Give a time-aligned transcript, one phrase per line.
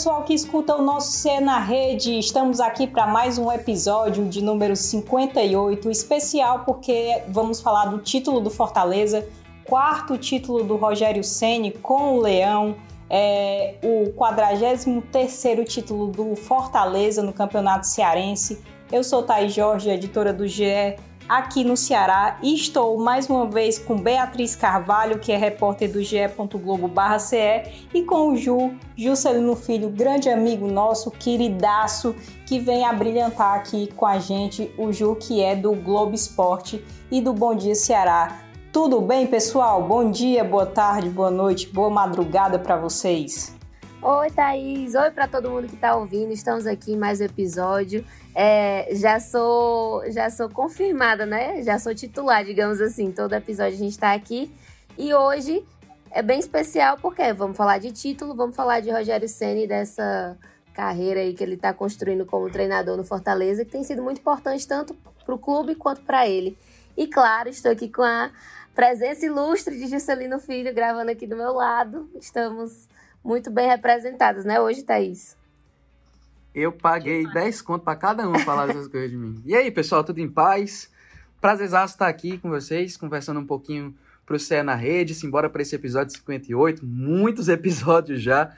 [0.00, 2.18] pessoal que escuta o nosso C na Rede.
[2.18, 8.40] Estamos aqui para mais um episódio de número 58, especial porque vamos falar do título
[8.40, 9.28] do Fortaleza,
[9.62, 12.76] quarto título do Rogério Ceni com o Leão,
[13.10, 18.58] é, o 43º título do Fortaleza no Campeonato Cearense.
[18.90, 20.96] Eu sou Thaís Jorge, editora do GE
[21.30, 26.02] aqui no Ceará e estou mais uma vez com Beatriz Carvalho, que é repórter do
[26.02, 33.54] ge.globo.ce e com o Ju, Juscelino Filho, grande amigo nosso, queridaço, que vem a brilhantar
[33.54, 37.76] aqui com a gente, o Ju, que é do Globo Esporte e do Bom Dia
[37.76, 38.40] Ceará.
[38.72, 39.84] Tudo bem, pessoal?
[39.84, 43.54] Bom dia, boa tarde, boa noite, boa madrugada para vocês.
[44.02, 44.94] Oi, Thaís.
[44.96, 46.32] Oi para todo mundo que está ouvindo.
[46.32, 48.04] Estamos aqui em mais um episódio.
[48.42, 51.62] É, já sou já sou confirmada, né?
[51.62, 53.12] Já sou titular, digamos assim.
[53.12, 54.50] Todo episódio a gente está aqui.
[54.96, 55.62] E hoje
[56.10, 60.38] é bem especial porque vamos falar de título, vamos falar de Rogério Ceni dessa
[60.72, 64.66] carreira aí que ele está construindo como treinador no Fortaleza, que tem sido muito importante
[64.66, 66.56] tanto para o clube quanto para ele.
[66.96, 68.30] E claro, estou aqui com a
[68.74, 72.08] presença ilustre de Juscelino Filho gravando aqui do meu lado.
[72.18, 72.88] Estamos
[73.22, 75.38] muito bem representadas, né, hoje, Thaís?
[76.54, 79.40] Eu paguei 10 conto para cada um falar essas coisas de mim.
[79.44, 80.90] E aí, pessoal, tudo em paz?
[81.40, 83.94] Prazerzaço estar aqui com vocês, conversando um pouquinho
[84.26, 88.52] pro Cé na Rede, simbora para esse episódio 58, muitos episódios já.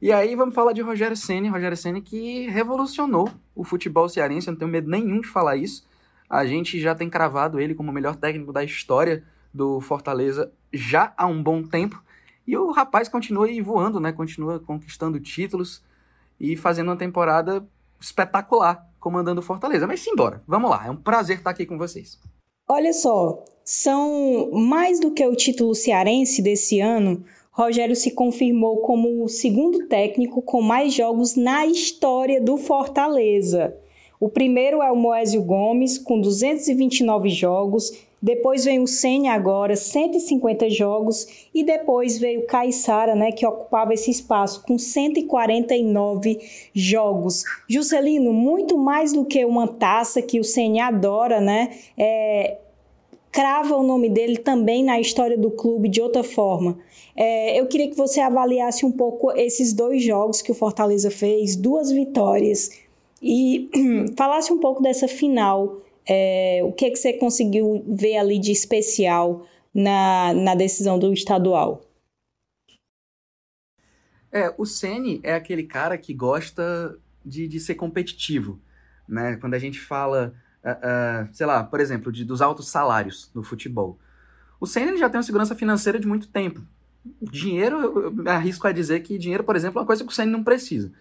[0.00, 4.52] E aí vamos falar de Rogério Ceni, Rogério Ceni que revolucionou o futebol cearense, eu
[4.52, 5.86] não tenho medo nenhum de falar isso.
[6.30, 11.12] A gente já tem cravado ele como o melhor técnico da história do Fortaleza já
[11.16, 12.02] há um bom tempo.
[12.46, 14.12] E o rapaz continua aí voando, né?
[14.12, 15.82] Continua conquistando títulos
[16.40, 17.66] e fazendo uma temporada
[18.00, 19.86] espetacular comandando Fortaleza.
[19.86, 20.86] Mas simbora, vamos lá.
[20.86, 22.18] É um prazer estar aqui com vocês.
[22.68, 27.24] Olha só, são mais do que o título cearense desse ano.
[27.50, 33.76] Rogério se confirmou como o segundo técnico com mais jogos na história do Fortaleza.
[34.20, 40.68] O primeiro é o Moésio Gomes, com 229 jogos, depois vem o Senna agora, 150
[40.70, 46.38] jogos, e depois veio o Caissara, né, que ocupava esse espaço com 149
[46.74, 47.44] jogos.
[47.68, 51.70] Juscelino, muito mais do que uma taça que o Senna adora, né?
[51.96, 52.58] É,
[53.30, 56.78] crava o nome dele também na história do clube de outra forma.
[57.14, 61.54] É, eu queria que você avaliasse um pouco esses dois jogos que o Fortaleza fez,
[61.54, 62.70] duas vitórias,
[63.22, 63.68] e
[64.16, 68.50] falasse um pouco dessa final é, o que, é que você conseguiu ver ali de
[68.50, 71.84] especial na, na decisão do estadual?
[74.32, 78.58] É, o Ceni é aquele cara que gosta de, de ser competitivo,
[79.06, 79.36] né?
[79.36, 83.42] Quando a gente fala, uh, uh, sei lá, por exemplo, de, dos altos salários no
[83.42, 83.98] futebol.
[84.60, 86.62] O Ceni já tem uma segurança financeira de muito tempo.
[87.22, 90.30] Dinheiro, eu arrisco a dizer que dinheiro, por exemplo, é uma coisa que o Ceni
[90.30, 90.92] não precisa.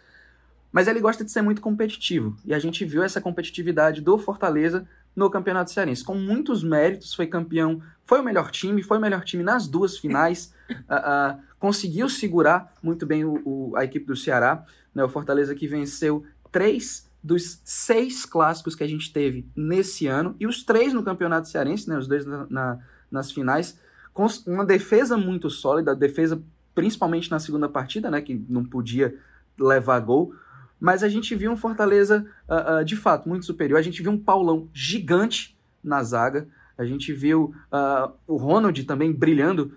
[0.78, 2.38] Mas ele gosta de ser muito competitivo.
[2.46, 6.04] E a gente viu essa competitividade do Fortaleza no Campeonato Cearense.
[6.04, 9.98] Com muitos méritos, foi campeão, foi o melhor time, foi o melhor time nas duas
[9.98, 10.54] finais.
[10.70, 10.76] uh,
[11.42, 14.64] uh, conseguiu segurar muito bem o, o, a equipe do Ceará.
[14.94, 20.36] Né, o Fortaleza que venceu três dos seis clássicos que a gente teve nesse ano.
[20.40, 23.80] E os três no Campeonato Cearense, né, os dois na, na, nas finais.
[24.14, 26.40] Com uma defesa muito sólida, defesa
[26.76, 29.18] principalmente na segunda partida, né, que não podia
[29.58, 30.36] levar gol
[30.80, 33.78] mas a gente viu um Fortaleza uh, uh, de fato muito superior.
[33.78, 36.48] A gente viu um Paulão gigante na zaga.
[36.78, 39.74] A gente viu uh, o Ronald também brilhando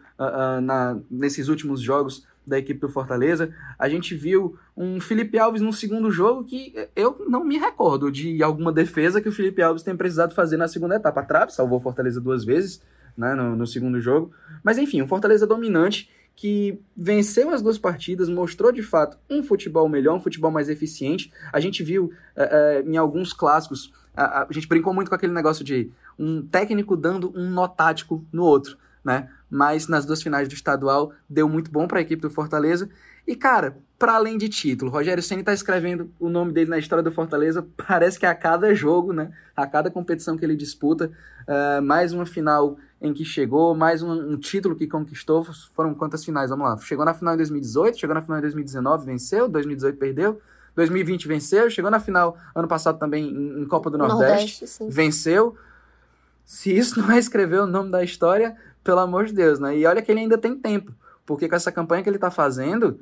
[0.63, 3.55] na, nesses últimos jogos da equipe do Fortaleza.
[3.79, 8.43] A gente viu um Felipe Alves no segundo jogo que eu não me recordo de
[8.43, 11.21] alguma defesa que o Felipe Alves tenha precisado fazer na segunda etapa.
[11.21, 12.83] A trave salvou o Fortaleza duas vezes
[13.17, 14.33] né, no, no segundo jogo.
[14.63, 19.87] Mas enfim, um Fortaleza dominante que venceu as duas partidas, mostrou de fato um futebol
[19.91, 21.31] melhor, um futebol mais eficiente.
[21.53, 22.09] A gente viu uh,
[22.83, 26.97] uh, em alguns clássicos, a, a, gente brincou muito com aquele negócio de um técnico
[26.97, 29.29] dando um nó tático no outro, né?
[29.51, 32.89] Mas nas duas finais do estadual deu muito bom para a equipe do Fortaleza.
[33.27, 37.03] E cara, para além de título, Rogério Ceni está escrevendo o nome dele na história
[37.03, 37.69] do Fortaleza.
[37.87, 39.31] Parece que a cada jogo, né?
[39.55, 41.13] A cada competição que ele disputa,
[41.43, 45.43] uh, mais uma final em que chegou, mais um, um, título que conquistou.
[45.73, 46.51] Foram quantas finais?
[46.51, 46.77] Vamos lá.
[46.79, 50.41] Chegou na final em 2018, chegou na final em 2019, venceu, 2018 perdeu,
[50.77, 55.57] 2020 venceu, chegou na final ano passado também em, em Copa do Nordeste, Nordeste venceu.
[56.45, 59.77] Se isso não é escrever o nome da história, pelo amor de Deus, né?
[59.77, 60.93] E olha que ele ainda tem tempo,
[61.25, 63.01] porque com essa campanha que ele está fazendo,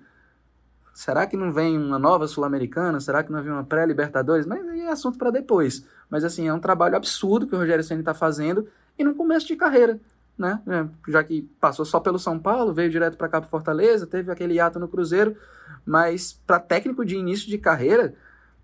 [0.98, 2.98] será que não vem uma nova Sul-Americana?
[2.98, 4.44] Será que não vem uma pré-Libertadores?
[4.46, 5.86] Mas é assunto para depois.
[6.10, 8.66] Mas assim, é um trabalho absurdo que o Rogério Ceni está fazendo
[8.98, 10.00] e no começo de carreira.
[10.36, 10.60] né?
[10.66, 14.32] É, já que passou só pelo São Paulo, veio direto para cá para Fortaleza, teve
[14.32, 15.36] aquele ato no Cruzeiro,
[15.86, 18.16] mas para técnico de início de carreira,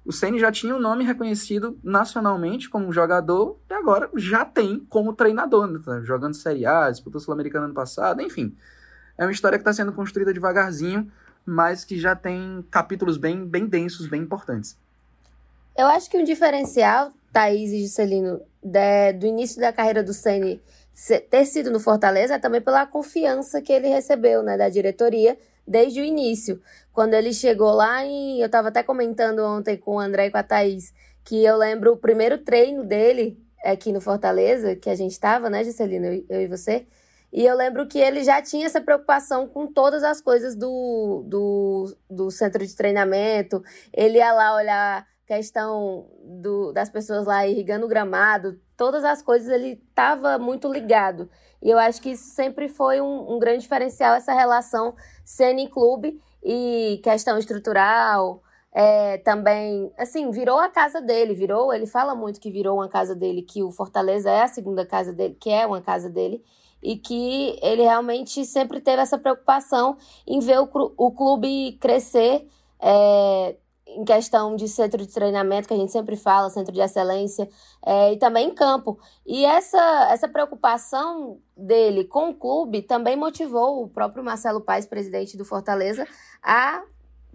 [0.05, 5.13] o Ceni já tinha um nome reconhecido nacionalmente como jogador e agora já tem como
[5.13, 5.79] treinador, né?
[5.85, 8.57] tá jogando Série A, disputou Sul-Americana ano passado, enfim.
[9.17, 11.09] É uma história que está sendo construída devagarzinho,
[11.44, 14.76] mas que já tem capítulos bem, bem densos, bem importantes.
[15.76, 20.62] Eu acho que um diferencial, Thaís e Juscelino, de, do início da carreira do Ceni
[21.29, 25.37] ter sido no Fortaleza é também pela confiança que ele recebeu né, da diretoria
[25.67, 26.62] desde o início.
[26.93, 28.41] Quando ele chegou lá em.
[28.41, 30.94] Eu estava até comentando ontem com o André e com a Thaís,
[31.25, 35.64] que eu lembro o primeiro treino dele aqui no Fortaleza, que a gente estava, né,
[35.64, 36.87] Juscelino, eu, eu e você.
[37.35, 41.97] E eu lembro que ele já tinha essa preocupação com todas as coisas do, do,
[42.09, 43.61] do centro de treinamento.
[43.93, 49.49] Ele ia lá olhar questão do, das pessoas lá irrigando o gramado, todas as coisas
[49.49, 51.29] ele estava muito ligado.
[51.61, 54.95] E eu acho que isso sempre foi um, um grande diferencial, essa relação
[55.25, 62.39] cena-clube e questão estrutural, é, também, assim, virou a casa dele, virou, ele fala muito
[62.39, 65.67] que virou uma casa dele, que o Fortaleza é a segunda casa dele, que é
[65.67, 66.45] uma casa dele,
[66.85, 69.97] e que ele realmente sempre teve essa preocupação
[70.27, 72.47] em ver o, clube crescer
[72.79, 77.49] é, em questão de centro de treinamento, que a gente sempre fala, centro de excelência,
[77.85, 78.99] é, e também em campo.
[79.25, 85.39] E essa, essa preocupação dele com o clube também motivou o próprio Marcelo Paes, presidente
[85.39, 86.07] do Fortaleza,
[86.43, 86.83] a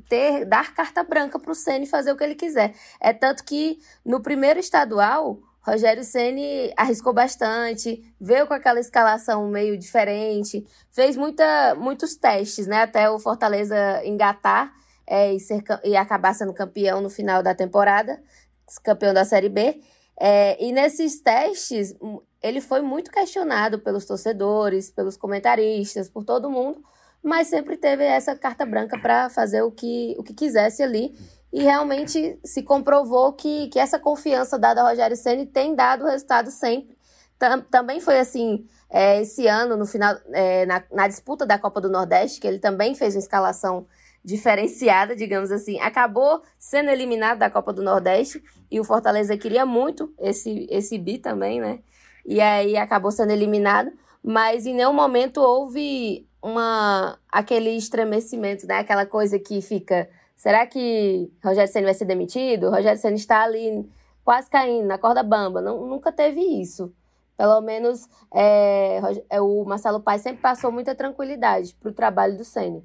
[0.08, 2.76] ter dar carta branca para o Ceni fazer o que ele quiser.
[3.02, 9.78] É tanto que no primeiro estadual Rogério Ceni arriscou bastante, veio com aquela escalação meio
[9.78, 12.84] diferente, fez muita, muitos testes, né?
[12.84, 13.76] Até o Fortaleza
[14.06, 14.74] engatar
[15.06, 18.22] é, e, ser, e acabar sendo campeão no final da temporada,
[18.84, 19.82] campeão da Série B.
[20.20, 26.50] É, e nesses testes, hum, ele foi muito questionado pelos torcedores, pelos comentaristas, por todo
[26.50, 26.84] mundo,
[27.24, 31.18] mas sempre teve essa carta branca para fazer o que, o que quisesse ali
[31.52, 36.52] e realmente se comprovou que, que essa confiança dada ao Rogério Ceni tem dado resultado
[36.52, 36.98] sempre.
[37.38, 41.80] Tam, também foi assim é, esse ano, no final, é, na, na, disputa da Copa
[41.80, 43.88] do Nordeste, que ele também fez uma escalação
[44.24, 45.80] diferenciada, digamos assim.
[45.80, 51.18] Acabou sendo eliminado da Copa do Nordeste e o Fortaleza queria muito esse, esse bi
[51.18, 51.80] também, né?
[52.26, 53.92] E aí acabou sendo eliminado,
[54.24, 58.80] mas em nenhum momento houve uma aquele estremecimento, né?
[58.80, 62.70] Aquela coisa que fica Será que Rogério Senna vai ser demitido?
[62.70, 63.86] Rogério Senna está ali
[64.24, 65.62] quase caindo na corda bamba.
[65.62, 66.94] Não, nunca teve isso.
[67.36, 72.46] Pelo menos é, é o Marcelo Paes sempre passou muita tranquilidade para o trabalho do
[72.46, 72.82] Senna.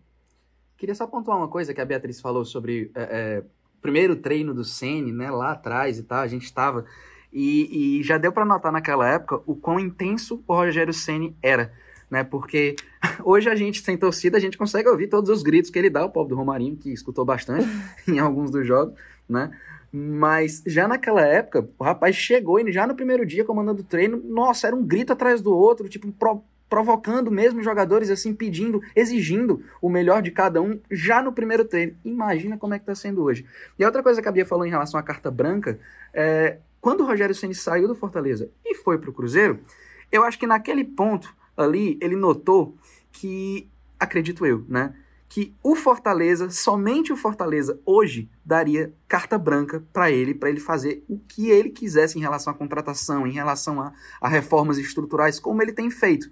[0.77, 3.45] Queria só pontuar uma coisa que a Beatriz falou sobre é, é,
[3.81, 6.85] primeiro treino do Senna, né, lá atrás e tal, a gente estava...
[7.33, 11.73] E, e já deu para notar naquela época o quão intenso o Rogério Ceni era
[12.11, 12.25] né?
[12.25, 12.77] Porque
[13.25, 16.05] hoje a gente, sem torcida, a gente consegue ouvir todos os gritos que ele dá,
[16.05, 17.67] o pobre do Romarinho, que escutou bastante
[18.09, 18.95] em alguns dos jogos,
[19.29, 19.51] né?
[19.93, 24.21] Mas já naquela época, o rapaz chegou e já no primeiro dia comandando o treino,
[24.25, 28.83] nossa, era um grito atrás do outro, tipo, pro, provocando mesmo os jogadores, assim, pedindo,
[28.97, 31.97] exigindo o melhor de cada um já no primeiro treino.
[32.05, 33.47] Imagina como é que tá sendo hoje.
[33.79, 35.79] E a outra coisa que a Bia falou em relação à carta branca,
[36.13, 39.61] é, quando o Rogério Ceni saiu do Fortaleza e foi pro Cruzeiro,
[40.11, 42.77] eu acho que naquele ponto ali, ele notou
[43.13, 43.69] que,
[43.99, 44.95] acredito eu, né?
[45.29, 51.03] Que o Fortaleza, somente o Fortaleza, hoje, daria carta branca para ele, para ele fazer
[51.09, 55.61] o que ele quisesse em relação à contratação, em relação a, a reformas estruturais, como
[55.63, 56.31] ele tem feito.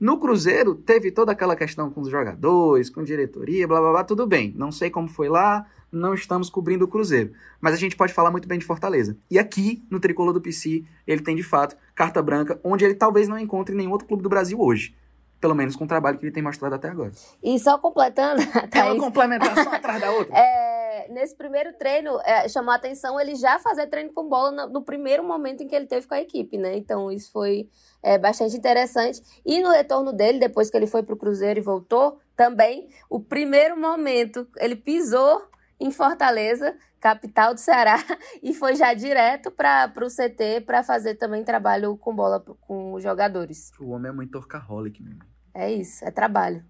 [0.00, 4.26] No Cruzeiro, teve toda aquela questão com os jogadores, com diretoria, blá blá blá, tudo
[4.26, 4.52] bem.
[4.56, 7.32] Não sei como foi lá, não estamos cobrindo o Cruzeiro.
[7.60, 9.16] Mas a gente pode falar muito bem de Fortaleza.
[9.30, 13.28] E aqui, no Tricolor do PC, ele tem de fato carta branca, onde ele talvez
[13.28, 14.94] não encontre nenhum outro clube do Brasil hoje.
[15.40, 17.12] Pelo menos com o trabalho que ele tem mostrado até agora.
[17.42, 18.42] E só completando.
[18.74, 20.36] É uma complementação atrás da outra.
[20.36, 24.74] É, nesse primeiro treino, é, chamou a atenção ele já fazer treino com bola no,
[24.74, 26.76] no, primeiro momento em que ele teve com a equipe, né?
[26.76, 27.68] Então isso foi
[28.02, 29.22] é, bastante interessante.
[29.44, 33.20] E no retorno dele, depois que ele foi para o Cruzeiro e voltou, também, o
[33.20, 35.42] primeiro momento, ele pisou
[35.84, 38.02] em Fortaleza, capital do Ceará,
[38.42, 43.02] e foi já direto para o CT para fazer também trabalho com bola com os
[43.02, 43.70] jogadores.
[43.78, 45.22] O homem é muito orcaholic mesmo.
[45.52, 46.64] É isso, é trabalho.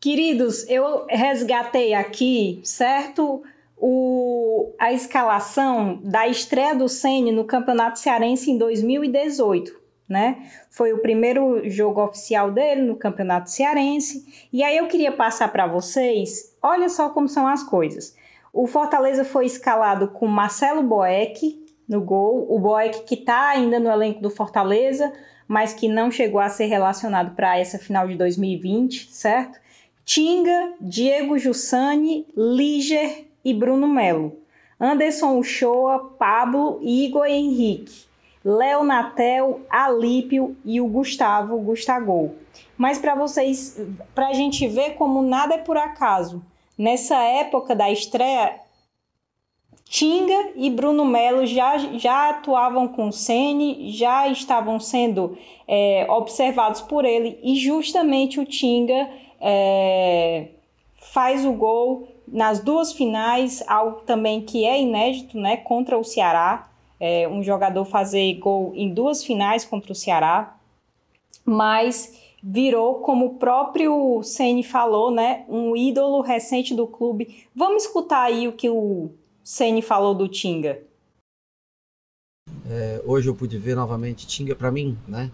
[0.00, 3.44] Queridos, eu resgatei aqui, certo?
[3.76, 9.72] O, a escalação da estreia do Ceni no Campeonato Cearense em 2018,
[10.08, 10.50] né?
[10.68, 14.48] Foi o primeiro jogo oficial dele no Campeonato Cearense.
[14.52, 18.20] E aí eu queria passar para vocês, olha só como são as coisas.
[18.52, 22.46] O Fortaleza foi escalado com Marcelo Boeck no gol.
[22.50, 25.10] O Boeck que está ainda no elenco do Fortaleza,
[25.48, 29.58] mas que não chegou a ser relacionado para essa final de 2020, certo?
[30.04, 34.36] Tinga, Diego Jussani, Liger e Bruno Melo.
[34.78, 38.04] Anderson Uchoa, Pablo, Igor Henrique.
[38.44, 42.34] Léo Natel, Alípio e o Gustavo Gustagol.
[42.76, 43.80] Mas para vocês,
[44.14, 46.44] para a gente ver como nada é por acaso,
[46.82, 48.56] nessa época da estreia,
[49.84, 57.04] Tinga e Bruno Melo já, já atuavam com Sene, já estavam sendo é, observados por
[57.04, 59.08] ele e justamente o Tinga
[59.40, 60.48] é,
[60.96, 66.68] faz o gol nas duas finais, algo também que é inédito, né, contra o Ceará.
[66.98, 70.56] É, um jogador fazer gol em duas finais contra o Ceará,
[71.44, 77.46] mas virou, como o próprio Ceni falou, né, um ídolo recente do clube.
[77.54, 79.10] Vamos escutar aí o que o
[79.44, 80.82] Ceni falou do Tinga.
[82.68, 85.30] É, hoje eu pude ver novamente Tinga para mim, né?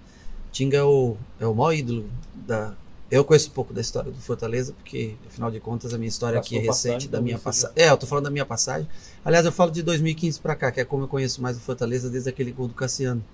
[0.51, 2.75] Tinga é o, é o maior ídolo da,
[3.11, 6.39] eu conheço um pouco da história do Fortaleza, porque, afinal de contas, a minha história
[6.39, 7.75] aqui é recente, da minha passagem.
[7.75, 8.87] É, eu tô falando da minha passagem.
[9.25, 12.11] Aliás, eu falo de 2015 para cá, que é como eu conheço mais o Fortaleza
[12.11, 13.25] desde aquele gol do Cassiano,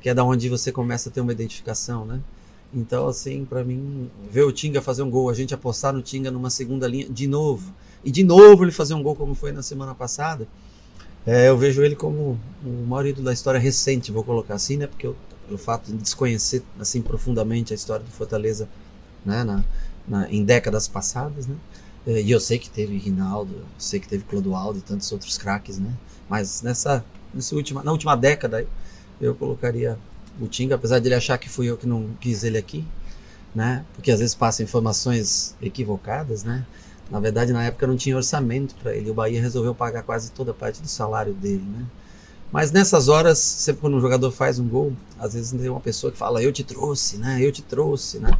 [0.00, 2.20] que é da onde você começa a ter uma identificação, né?
[2.72, 6.30] Então, assim, para mim, ver o Tinga fazer um gol, a gente apostar no Tinga
[6.30, 7.74] numa segunda linha, de novo,
[8.04, 10.46] e de novo ele fazer um gol como foi na semana passada,
[11.26, 14.86] é, eu vejo ele como o maior ídolo da história recente, vou colocar assim, né?
[14.86, 18.68] Porque eu, pelo fato de desconhecer, assim, profundamente a história do Fortaleza
[19.24, 19.64] né, na,
[20.08, 21.56] na, em décadas passadas, né?
[22.06, 25.36] Eh, e eu sei que teve Rinaldo, eu sei que teve Clodoaldo e tantos outros
[25.36, 25.92] craques, né?
[26.28, 28.66] Mas nessa, nessa última, na última década
[29.20, 29.98] eu colocaria
[30.40, 32.84] o Tinga, apesar de ele achar que fui eu que não quis ele aqui,
[33.54, 33.84] né?
[33.94, 36.66] Porque às vezes passam informações equivocadas, né?
[37.10, 39.10] Na verdade, na época não tinha orçamento para ele.
[39.10, 41.84] O Bahia resolveu pagar quase toda a parte do salário dele, né?
[42.52, 46.12] Mas nessas horas, sempre quando um jogador faz um gol, às vezes tem uma pessoa
[46.12, 47.38] que fala: "Eu te trouxe, né?
[47.40, 48.30] Eu te trouxe", né?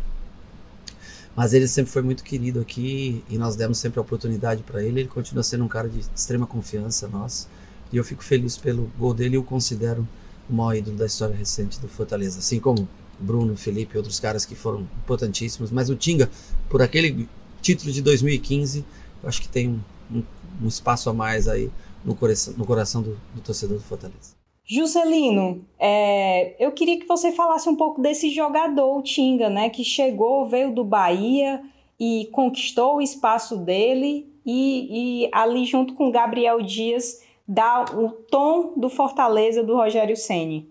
[1.37, 5.01] Mas ele sempre foi muito querido aqui e nós demos sempre a oportunidade para ele.
[5.01, 7.49] Ele continua sendo um cara de extrema confiança nós.
[7.93, 10.07] E eu fico feliz pelo gol dele e o considero
[10.51, 12.39] o maior ídolo da história recente do Fortaleza.
[12.39, 12.89] Assim como
[13.19, 15.71] Bruno, Felipe e outros caras que foram importantíssimos.
[15.71, 16.31] Mas o Tinga,
[16.69, 17.29] por aquele
[17.61, 18.85] título de 2015,
[19.23, 19.81] eu acho que tem um,
[20.11, 20.23] um,
[20.63, 21.71] um espaço a mais aí
[22.05, 24.41] no coração, no coração do, do torcedor do Fortaleza.
[24.65, 29.83] Juscelino, é, eu queria que você falasse um pouco desse jogador, o Tinga, né, que
[29.83, 31.61] chegou, veio do Bahia
[31.99, 38.75] e conquistou o espaço dele e, e ali junto com Gabriel Dias dá o tom
[38.77, 40.71] do Fortaleza do Rogério Ceni.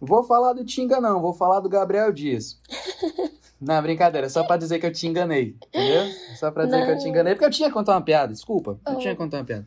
[0.00, 2.58] Vou falar do Tinga não, vou falar do Gabriel Dias.
[3.64, 6.12] Não, brincadeira, só pra dizer que eu te enganei, entendeu?
[6.34, 6.84] Só pra dizer não.
[6.84, 8.98] que eu te enganei, porque eu tinha que contar uma piada, desculpa, eu oh.
[8.98, 9.64] tinha que contar uma piada.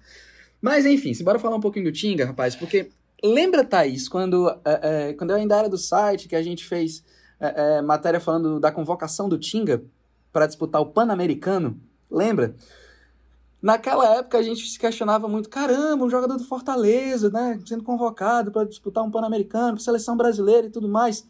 [0.61, 2.89] Mas enfim, se bora falar um pouquinho do Tinga, rapaz, porque
[3.23, 7.05] Lembra, Thaís, quando, é, é, quando eu ainda era do site, que a gente fez
[7.39, 9.83] é matéria falando da convocação do Tinga
[10.31, 11.79] para disputar o Pan-Americano?
[12.09, 12.55] Lembra?
[13.65, 18.51] Naquela época a gente se questionava muito, caramba, um jogador do Fortaleza, né, sendo convocado
[18.51, 21.27] para disputar um Pan-Americano, seleção brasileira e tudo mais.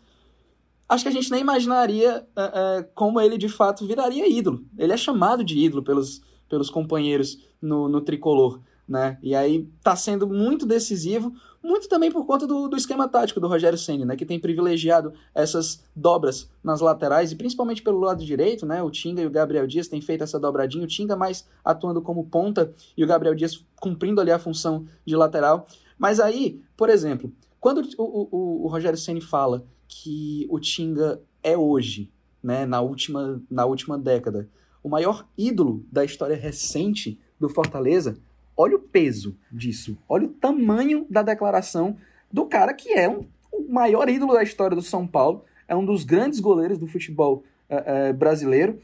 [0.90, 4.66] Acho que a gente nem imaginaria é, é, como ele de fato viraria ídolo.
[4.78, 9.18] Ele é chamado de ídolo pelos, pelos companheiros no, no tricolor, né?
[9.22, 11.34] E aí tá sendo muito decisivo
[11.66, 15.14] muito também por conta do, do esquema tático do Rogério Senna, né, que tem privilegiado
[15.34, 19.66] essas dobras nas laterais e principalmente pelo lado direito, né, o Tinga e o Gabriel
[19.66, 23.66] Dias têm feito essa dobradinha, o Tinga mais atuando como ponta e o Gabriel Dias
[23.78, 25.66] cumprindo ali a função de lateral.
[25.98, 31.58] Mas aí, por exemplo, quando o, o, o Rogério Senna fala que o Tinga é
[31.58, 32.12] hoje,
[32.44, 34.48] né, na última, na última década,
[34.84, 38.20] o maior ídolo da história recente do Fortaleza,
[38.58, 39.98] Olha o peso disso.
[40.08, 41.98] Olha o tamanho da declaração
[42.32, 45.86] do cara que é um, o maior ídolo da história do São Paulo, é um
[45.86, 48.80] dos grandes goleiros do futebol é, é, brasileiro.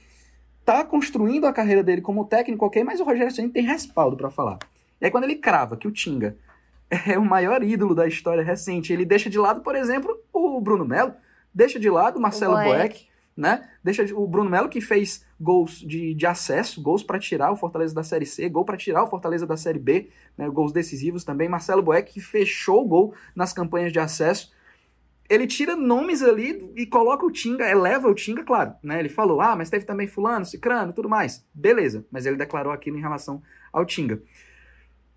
[0.65, 4.29] Tá construindo a carreira dele como técnico, ok, mas o Rogério Ceni tem respaldo para
[4.29, 4.59] falar.
[4.99, 6.37] E aí quando ele crava que o Tinga
[7.07, 10.85] é o maior ídolo da história recente, ele deixa de lado, por exemplo, o Bruno
[10.85, 11.13] Melo,
[11.53, 13.07] deixa de lado o Marcelo Boeck,
[13.41, 13.67] né?
[13.83, 17.95] Deixa o Bruno Melo que fez gols de, de acesso, gols para tirar o Fortaleza
[17.95, 20.47] da Série C, gol para tirar o Fortaleza da Série B, né?
[20.47, 21.49] gols decisivos também.
[21.49, 24.53] Marcelo Boeck que fechou o gol nas campanhas de acesso.
[25.27, 28.99] Ele tira nomes ali e coloca o Tinga, eleva o Tinga, claro, né?
[28.99, 31.43] Ele falou: "Ah, mas teve também fulano, cicrano, tudo mais".
[31.51, 33.41] Beleza, mas ele declarou aquilo em relação
[33.73, 34.21] ao Tinga.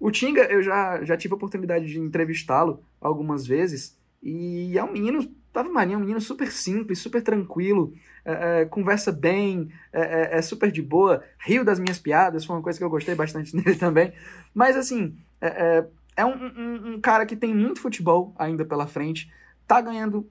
[0.01, 4.93] O Tinga, eu já, já tive a oportunidade de entrevistá-lo algumas vezes, e é um
[4.93, 10.01] menino Tava Marinho é um menino super simples, super tranquilo, é, é, conversa bem, é,
[10.01, 13.15] é, é, super de boa, rio das minhas piadas, foi uma coisa que eu gostei
[13.15, 14.13] bastante nele também.
[14.55, 15.85] Mas assim, é,
[16.17, 19.31] é um, um, um cara que tem muito futebol ainda pela frente,
[19.67, 20.29] tá ganhando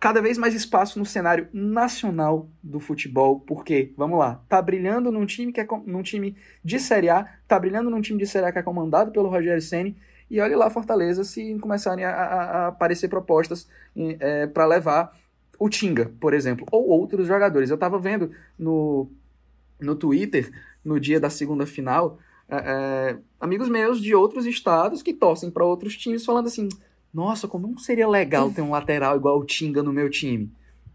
[0.00, 5.26] cada vez mais espaço no cenário nacional do futebol, porque, vamos lá, tá brilhando num
[5.26, 8.52] time que é num time de Série A, tá brilhando num time de Série A
[8.52, 9.96] que é comandado pelo Rogério Ceni
[10.30, 15.12] e olhe lá Fortaleza se começarem a, a, a aparecer propostas é, para levar
[15.58, 17.70] o Tinga, por exemplo, ou outros jogadores.
[17.70, 19.10] Eu tava vendo no,
[19.80, 20.50] no Twitter,
[20.84, 25.64] no dia da segunda final, é, é, amigos meus de outros estados que torcem para
[25.64, 26.68] outros times falando assim:
[27.12, 30.50] nossa, como não seria legal ter um lateral igual o Tinga no meu time?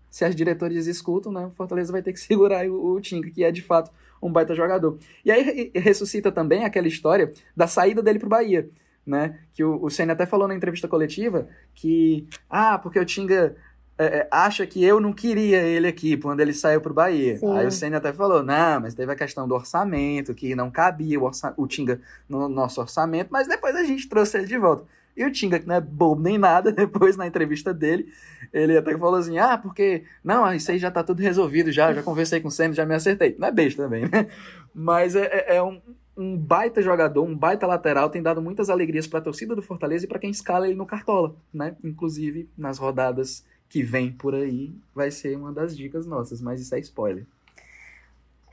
[0.10, 3.44] Se as diretorias escutam, né, o Fortaleza vai ter que segurar o, o Tinga, que
[3.44, 3.92] é de fato
[4.22, 4.98] um baita jogador.
[5.26, 8.70] E aí ressuscita também aquela história da saída dele pro Bahia,
[9.06, 9.40] né?
[9.52, 13.56] Que o, o Senna até falou na entrevista coletiva que, ah, porque o Tinga
[14.02, 17.38] é, é, acha que eu não queria ele aqui quando ele saiu pro Bahia.
[17.38, 17.56] Sim.
[17.56, 21.20] Aí o Senna até falou, não, mas teve a questão do orçamento, que não cabia
[21.20, 24.86] o, o Tinga no nosso orçamento, mas depois a gente trouxe ele de volta.
[25.16, 28.12] E o Tinga, que não é bobo nem nada, depois na entrevista dele,
[28.52, 30.04] ele até falou assim: ah, porque.
[30.24, 32.96] Não, isso aí já tá tudo resolvido, já, já conversei com o Senna, já me
[32.96, 33.36] acertei.
[33.38, 34.28] Não é besta também, né?
[34.74, 35.80] Mas é, é, é um,
[36.18, 40.06] um baita jogador, um baita lateral, tem dado muitas alegrias para a torcida do Fortaleza
[40.06, 41.76] e para quem escala ele no Cartola, né?
[41.84, 46.76] Inclusive nas rodadas que vem por aí, vai ser uma das dicas nossas, mas isso
[46.76, 47.26] é spoiler.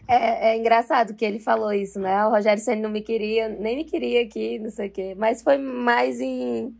[0.06, 2.24] É, é, engraçado que ele falou isso, né?
[2.24, 5.16] O Rogério Senna não me queria, nem me queria aqui, não sei o quê.
[5.18, 6.72] Mas foi mais em,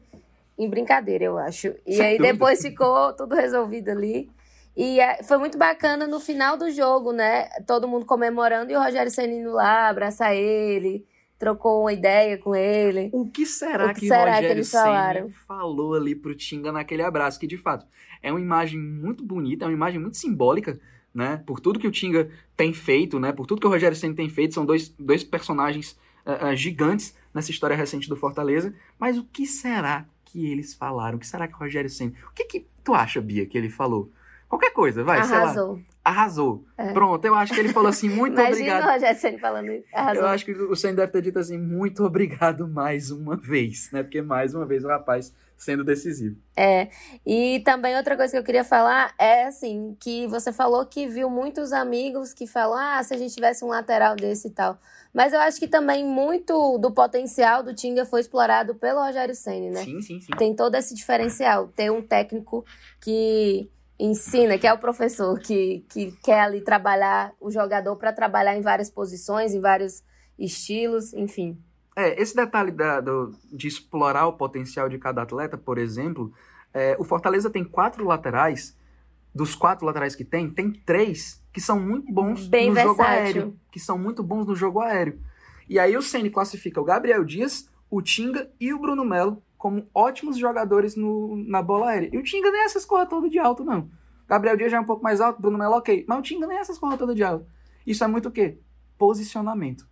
[0.57, 1.75] em brincadeira, eu acho.
[1.85, 2.33] E Sem aí dúvida.
[2.33, 4.31] depois ficou tudo resolvido ali.
[4.77, 7.49] E é, foi muito bacana no final do jogo, né?
[7.67, 11.05] Todo mundo comemorando e o Rogério Senna indo lá, abraçar ele,
[11.37, 13.11] trocou uma ideia com ele.
[13.13, 15.29] O que será o que, que será Rogério que eles falaram?
[15.47, 17.41] falou ali pro Tinga naquele abraço?
[17.41, 17.85] Que de fato
[18.23, 20.79] é uma imagem muito bonita, é uma imagem muito simbólica
[21.15, 21.43] né?
[21.45, 23.33] Por tudo que o Tinga tem feito, né?
[23.33, 27.15] Por tudo que o Rogério Ceni tem feito, são dois, dois personagens uh, uh, gigantes
[27.35, 28.75] nessa história recente do Fortaleza.
[28.99, 31.17] Mas o que será que eles falaram?
[31.17, 32.15] O que será que o Rogério Ceni?
[32.31, 34.13] O que, que tu acha, Bia, que ele falou?
[34.49, 35.53] Qualquer coisa, vai, Arrasou.
[35.53, 35.89] sei lá.
[36.05, 36.65] Arrasou.
[36.79, 36.93] É.
[36.93, 38.79] Pronto, eu acho que ele falou assim, muito Imagina obrigado.
[38.79, 39.85] Imagina o Rogério Ceni falando isso.
[39.93, 40.23] Arrasou.
[40.23, 44.03] Eu acho que o Ceni deve ter dito assim, muito obrigado mais uma vez, né?
[44.03, 46.37] Porque mais uma vez o rapaz sendo decisivo.
[46.57, 46.89] É.
[47.27, 51.29] E também outra coisa que eu queria falar é assim, que você falou que viu
[51.29, 54.79] muitos amigos que falam: "Ah, se a gente tivesse um lateral desse e tal".
[55.13, 59.71] Mas eu acho que também muito do potencial do Tinga foi explorado pelo Rogério Ceni,
[59.71, 59.83] né?
[59.83, 60.33] Sim, sim, sim.
[60.39, 62.65] Tem todo esse diferencial, ter um técnico
[63.01, 63.69] que
[63.99, 68.61] ensina, que é o professor que, que quer ali trabalhar o jogador para trabalhar em
[68.61, 70.05] várias posições, em vários
[70.39, 71.59] estilos, enfim.
[71.99, 76.33] É, esse detalhe da, do, de explorar o potencial de cada atleta, por exemplo,
[76.73, 78.79] é, o Fortaleza tem quatro laterais,
[79.35, 82.95] dos quatro laterais que tem, tem três que são muito bons Bem no versátil.
[82.95, 83.57] jogo aéreo.
[83.73, 85.19] Que são muito bons no jogo aéreo.
[85.69, 89.89] E aí o Ceni classifica o Gabriel Dias, o Tinga e o Bruno Melo como
[89.93, 92.11] ótimos jogadores no, na bola aérea.
[92.13, 93.91] E o Tinga nem essas corras todas de alto, não.
[94.29, 96.05] Gabriel Dias já é um pouco mais alto, Bruno Melo ok.
[96.09, 97.45] Mas o Tinga nem essas corras todas de alto.
[97.85, 98.61] Isso é muito o quê?
[98.97, 99.85] Posicionamento.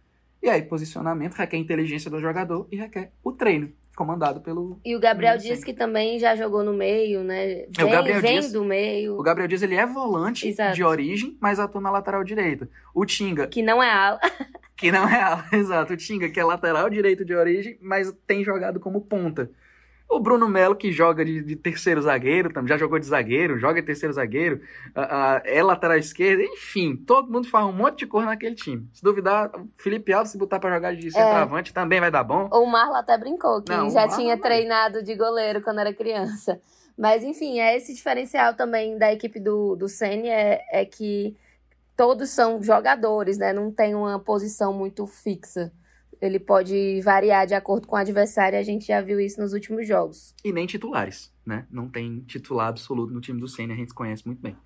[0.46, 4.80] E aí, posicionamento requer inteligência do jogador e requer o treino, comandado pelo.
[4.85, 7.66] E o Gabriel Dias, que também já jogou no meio, né?
[7.68, 9.18] Vem, é, o Gabriel vem Dias, do meio.
[9.18, 10.76] O Gabriel Dias, ele é volante Exato.
[10.76, 12.70] de origem, mas atua na lateral direita.
[12.94, 13.48] O Tinga.
[13.48, 14.20] Que não é ala.
[14.78, 15.94] que não é ala, exato.
[15.94, 19.50] O Tinga, que é lateral direito de origem, mas tem jogado como ponta.
[20.09, 23.87] O Bruno Melo, que joga de, de, terceiro zagueiro, já jogou de zagueiro, joga de
[23.87, 24.61] terceiro zagueiro,
[24.97, 28.88] uh, uh, é lateral esquerda, enfim, todo mundo faz um monte de cor naquele time.
[28.92, 31.75] Se duvidar, Felipe Alves, se botar pra jogar de centroavante, é.
[31.75, 32.49] também vai dar bom.
[32.53, 36.61] O Marlon até brincou, que não, já tinha treinado de goleiro quando era criança.
[36.97, 41.37] Mas, enfim, é esse diferencial também da equipe do, do Senna, é, é que
[41.97, 43.53] todos são jogadores, né?
[43.53, 45.73] Não tem uma posição muito fixa
[46.20, 49.87] ele pode variar de acordo com o adversário, a gente já viu isso nos últimos
[49.87, 50.35] jogos.
[50.44, 51.66] E nem titulares, né?
[51.70, 54.57] Não tem titular absoluto no time do Senna, a gente conhece muito bem.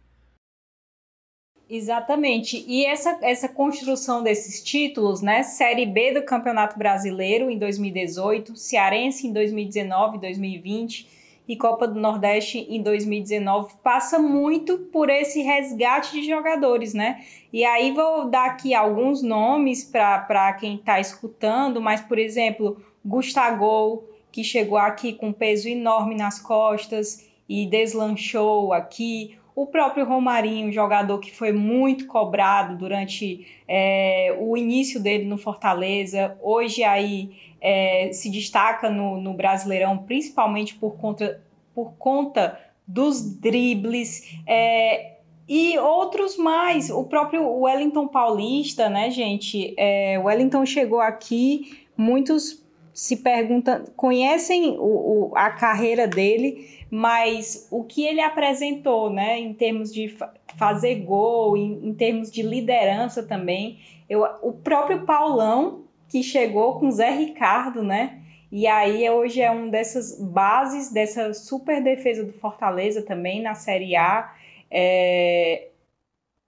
[1.68, 2.64] Exatamente.
[2.66, 5.44] E essa, essa construção desses títulos, né?
[5.44, 11.19] Série B do Campeonato Brasileiro em 2018, Cearense em 2019 e 2020
[11.50, 17.24] e Copa do Nordeste em 2019 passa muito por esse resgate de jogadores, né?
[17.52, 24.04] E aí vou dar aqui alguns nomes para quem está escutando, mas, por exemplo, Gustavo,
[24.30, 29.36] que chegou aqui com peso enorme nas costas e deslanchou aqui.
[29.60, 36.34] O próprio Romarinho, jogador que foi muito cobrado durante é, o início dele no Fortaleza,
[36.40, 41.42] hoje aí é, se destaca no, no Brasileirão, principalmente por conta,
[41.74, 44.34] por conta dos dribles.
[44.46, 49.74] É, e outros mais, o próprio Wellington Paulista, né, gente?
[49.76, 57.68] É, o Wellington chegou aqui, muitos se perguntam, conhecem o, o, a carreira dele, mas
[57.70, 60.16] o que ele apresentou, né, em termos de
[60.56, 63.78] fazer gol, em, em termos de liderança também.
[64.08, 68.18] Eu, o próprio Paulão, que chegou com Zé Ricardo, né?
[68.50, 73.94] E aí hoje é um dessas bases dessa super defesa do Fortaleza também na Série
[73.94, 74.34] A.
[74.68, 75.68] É,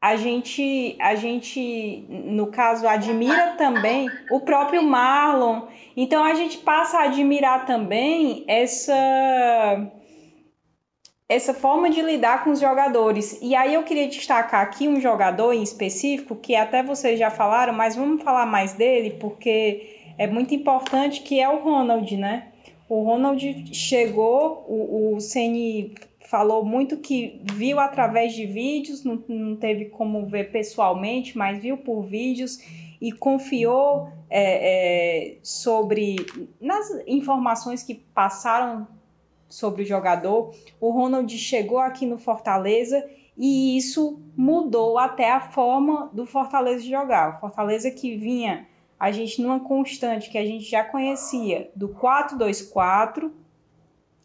[0.00, 5.68] a gente, a gente, no caso, admira também o próprio Marlon.
[5.96, 9.88] Então a gente passa a admirar também essa
[11.34, 13.38] essa forma de lidar com os jogadores.
[13.40, 17.72] E aí eu queria destacar aqui um jogador em específico, que até vocês já falaram,
[17.72, 22.48] mas vamos falar mais dele, porque é muito importante, que é o Ronald, né?
[22.88, 25.20] O Ronald chegou, o, o
[26.32, 31.76] falou muito que viu através de vídeos, não, não teve como ver pessoalmente, mas viu
[31.76, 32.58] por vídeos
[33.00, 36.16] e confiou é, é, sobre
[36.60, 38.86] nas informações que passaram
[39.52, 40.54] sobre o jogador.
[40.80, 47.36] O Ronald chegou aqui no Fortaleza e isso mudou até a forma do Fortaleza jogar.
[47.36, 48.66] O Fortaleza que vinha
[48.98, 53.30] a gente numa constante que a gente já conhecia do 4-2-4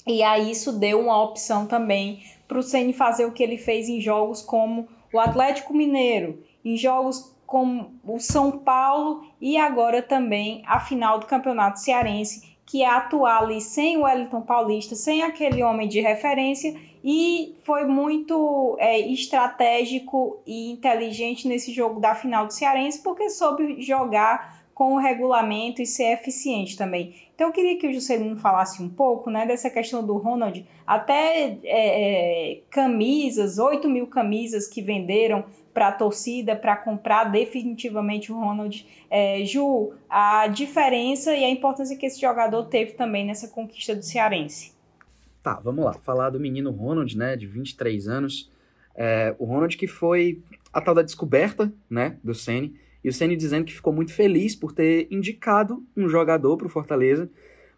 [0.05, 3.89] e aí isso deu uma opção também para o Ceni fazer o que ele fez
[3.89, 10.63] em jogos como o Atlético Mineiro, em jogos como o São Paulo e agora também
[10.65, 15.63] a final do Campeonato Cearense, que é atuar ali sem o Wellington Paulista, sem aquele
[15.63, 22.53] homem de referência, e foi muito é, estratégico e inteligente nesse jogo da final do
[22.53, 27.15] Cearense, porque soube jogar com o regulamento e ser eficiente também.
[27.33, 31.57] Então eu queria que o Juscelino falasse um pouco né, dessa questão do Ronald, até
[31.63, 35.45] é, é, camisas, 8 mil camisas que venderam
[35.77, 38.83] para a torcida para comprar definitivamente o Ronald.
[39.11, 44.01] É, Ju, a diferença e a importância que esse jogador teve também nessa conquista do
[44.01, 44.73] Cearense.
[45.43, 45.93] Tá, vamos lá.
[45.93, 48.49] Falar do menino Ronald, né, de 23 anos.
[48.95, 50.41] É, o Ronald que foi
[50.73, 52.73] a tal da descoberta, né, do Ceni.
[53.03, 56.71] E o Ceni dizendo que ficou muito feliz por ter indicado um jogador para o
[56.71, 57.29] Fortaleza.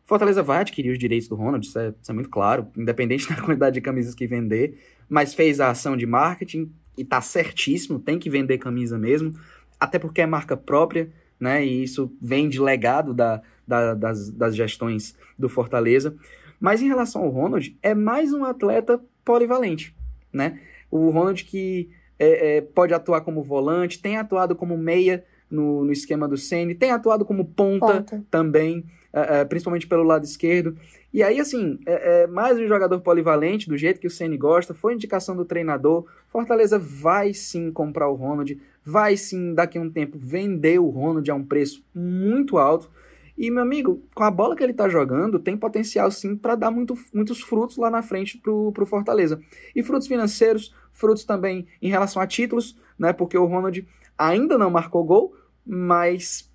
[0.06, 3.42] Fortaleza vai adquirir os direitos do Ronald, isso é, isso é, muito claro, independente da
[3.42, 8.20] quantidade de camisas que vender, mas fez a ação de marketing, e tá certíssimo, tem
[8.20, 9.34] que vender camisa mesmo,
[9.80, 11.10] até porque é marca própria,
[11.40, 11.66] né?
[11.66, 16.14] E isso vem de legado da, da, das, das gestões do Fortaleza.
[16.60, 19.96] Mas em relação ao Ronald, é mais um atleta polivalente,
[20.34, 20.60] né?
[20.92, 25.94] O Ronald que é, é, pode atuar como volante, tem atuado como meia no, no
[25.94, 28.26] esquema do Ceni, tem atuado como ponta, ponta.
[28.30, 28.84] também,
[29.14, 30.78] é, é principalmente pelo lado esquerdo.
[31.12, 34.74] E aí, assim, é, é, mais um jogador polivalente, do jeito que o Ceni gosta,
[34.74, 36.06] foi indicação do treinador.
[36.28, 41.30] Fortaleza vai sim comprar o Ronald, vai sim, daqui a um tempo, vender o Ronald
[41.30, 42.90] a um preço muito alto.
[43.36, 46.70] E, meu amigo, com a bola que ele tá jogando, tem potencial sim para dar
[46.70, 49.40] muito, muitos frutos lá na frente pro, pro Fortaleza.
[49.74, 53.14] E frutos financeiros, frutos também em relação a títulos, né?
[53.14, 55.34] Porque o Ronald ainda não marcou gol,
[55.66, 56.49] mas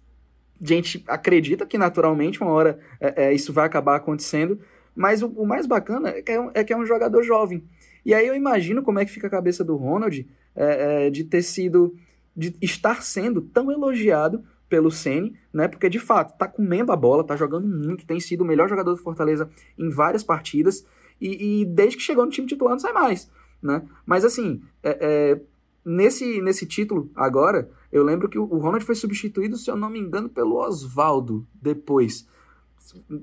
[0.66, 4.58] gente acredita que naturalmente uma hora é, é, isso vai acabar acontecendo,
[4.94, 7.64] mas o, o mais bacana é que é, um, é que é, um, jogador jovem.
[8.04, 11.24] E aí eu imagino como é que fica a cabeça do Ronald é, é, de
[11.24, 11.94] ter sido,
[12.36, 15.68] de estar sendo tão elogiado pelo Ceni, né?
[15.68, 18.92] Porque de fato tá comendo a bola, tá jogando muito, tem sido o melhor jogador
[18.92, 19.48] do Fortaleza
[19.78, 20.86] em várias partidas
[21.20, 23.30] e, e desde que chegou no time titular não sai mais,
[23.62, 23.82] né?
[24.06, 25.40] Mas assim, é, é
[25.84, 29.98] nesse, nesse título agora, eu lembro que o Ronald foi substituído, se eu não me
[29.98, 32.26] engano, pelo Oswaldo depois.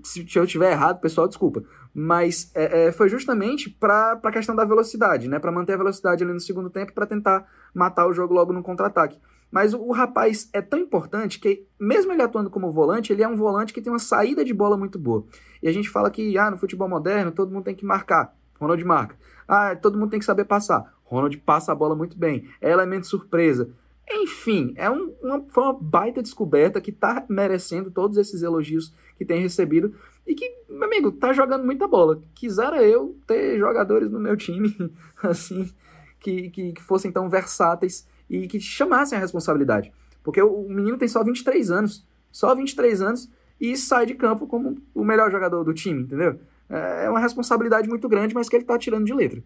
[0.04, 1.64] Se eu tiver errado, pessoal, desculpa.
[1.94, 5.40] Mas é, é, foi justamente para a questão da velocidade, né?
[5.40, 8.64] Para manter a velocidade ali no segundo tempo para tentar matar o jogo logo no
[8.64, 9.20] contra-ataque.
[9.52, 13.28] Mas o, o, rapaz é tão importante que, mesmo ele atuando como volante, ele é
[13.28, 15.26] um volante que tem uma saída de bola muito boa.
[15.62, 18.34] E a gente fala que ah, no futebol moderno todo mundo tem que marcar.
[18.62, 19.16] Ronald marca.
[19.48, 20.94] Ah, todo mundo tem que saber passar.
[21.04, 22.48] Ronald passa a bola muito bem.
[22.62, 23.70] É elemento surpresa.
[24.08, 29.26] Enfim, é um, uma, foi uma baita descoberta que está merecendo todos esses elogios que
[29.26, 29.96] tem recebido
[30.28, 32.22] e que, meu amigo, tá jogando muita bola.
[32.36, 34.94] Quisera eu ter jogadores no meu time,
[35.24, 35.70] assim,
[36.20, 39.92] que, que, que fossem tão versáteis e que chamassem a responsabilidade.
[40.24, 44.78] Porque o menino tem só 23 anos, só 23 anos, e sai de campo como
[44.94, 46.40] o melhor jogador do time, entendeu?
[46.72, 49.44] É uma responsabilidade muito grande, mas que ele tá tirando de letra.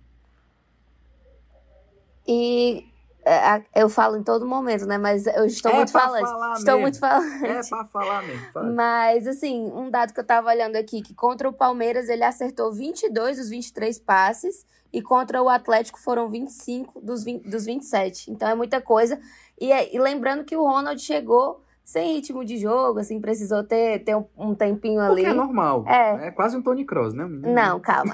[2.28, 2.86] E
[3.26, 5.00] é, eu falo em todo momento, né?
[5.00, 6.30] Mas eu estou é muito falante.
[6.58, 6.82] Estou mesmo.
[6.82, 7.46] muito falante.
[7.46, 8.52] É pra falar mesmo.
[8.52, 8.72] Fala.
[8.72, 12.72] Mas, assim, um dado que eu tava olhando aqui, que contra o Palmeiras ele acertou
[12.72, 18.30] 22 dos 23 passes e contra o Atlético foram 25 dos, 20, dos 27.
[18.30, 19.20] Então é muita coisa.
[19.60, 24.16] E, e lembrando que o Ronald chegou sem ritmo de jogo, assim, precisou ter, ter
[24.36, 25.22] um, tempinho ali.
[25.22, 25.86] Porque é normal.
[25.88, 26.28] É.
[26.28, 27.26] é quase um Tony Cross, né?
[27.28, 28.12] Não, calma.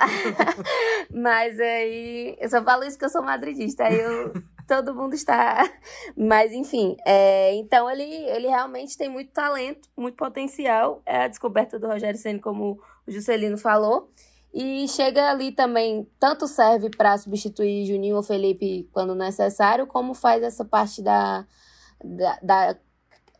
[1.10, 4.34] Mas aí, eu só falo isso que eu sou madridista, aí eu,
[4.68, 5.64] todo mundo está...
[6.18, 11.02] Mas, enfim, é, então ele, ele realmente tem muito talento, muito potencial.
[11.06, 14.12] É a descoberta do Rogério Senna, como o Juscelino falou.
[14.54, 20.44] E chega ali também, tanto serve para substituir Juninho ou Felipe quando necessário, como faz
[20.44, 21.48] essa parte da,
[22.04, 22.78] da, da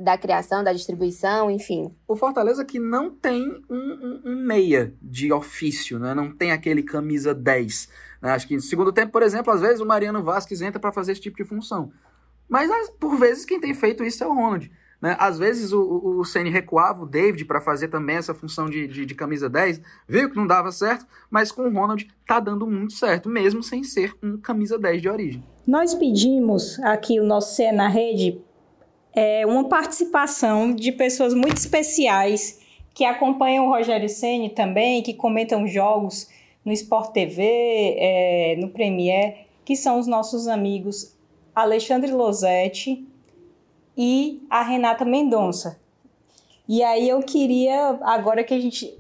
[0.04, 1.94] da criação, da distribuição, enfim.
[2.08, 6.14] O Fortaleza que não tem um, um, um meia de ofício, né?
[6.14, 7.90] não tem aquele camisa 10.
[8.22, 8.32] Né?
[8.32, 11.14] Acho que no segundo tempo, por exemplo, às vezes o Mariano Vasquez entra para fazer
[11.14, 11.92] esse tipo de função.
[12.50, 14.72] Mas por vezes quem tem feito isso é o Ronald.
[15.02, 15.16] Né?
[15.20, 18.88] Às vezes o, o, o Ceni recuava o David para fazer também essa função de,
[18.88, 22.68] de, de, camisa 10, viu que não dava certo, mas com o Ronald tá dando
[22.68, 25.44] muito certo, mesmo sem ser um camisa 10 de origem.
[25.66, 28.40] Nós pedimos aqui o nosso CE na rede
[29.14, 32.60] é, uma participação de pessoas muito especiais
[32.94, 36.30] que acompanham o Rogério Ceni também, que comentam jogos
[36.64, 37.44] no Sport TV,
[37.98, 41.16] é, no Premier, que são os nossos amigos
[41.56, 43.06] Alexandre Losetti
[43.98, 45.80] e a Renata Mendonça.
[46.68, 48.98] E aí eu queria, agora que a gente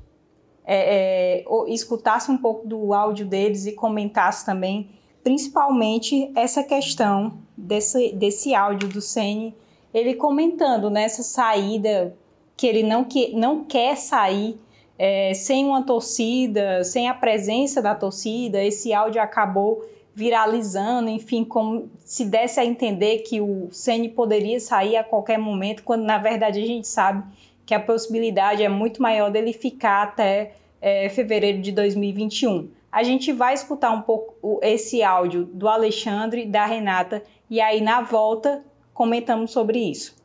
[0.65, 4.89] é, é, escutasse um pouco do áudio deles e comentasse também,
[5.23, 9.55] principalmente essa questão desse, desse áudio do Ceni
[9.93, 12.15] ele comentando nessa saída
[12.55, 14.59] que ele não, que, não quer sair
[14.97, 18.63] é, sem uma torcida, sem a presença da torcida.
[18.63, 24.97] Esse áudio acabou viralizando, enfim, como se desse a entender que o Ceni poderia sair
[24.97, 27.23] a qualquer momento, quando na verdade a gente sabe
[27.65, 32.69] que a possibilidade é muito maior dele ficar até é, fevereiro de 2021.
[32.91, 38.01] A gente vai escutar um pouco esse áudio do Alexandre, da Renata, e aí na
[38.01, 38.63] volta
[39.01, 40.15] comentamos sobre isso.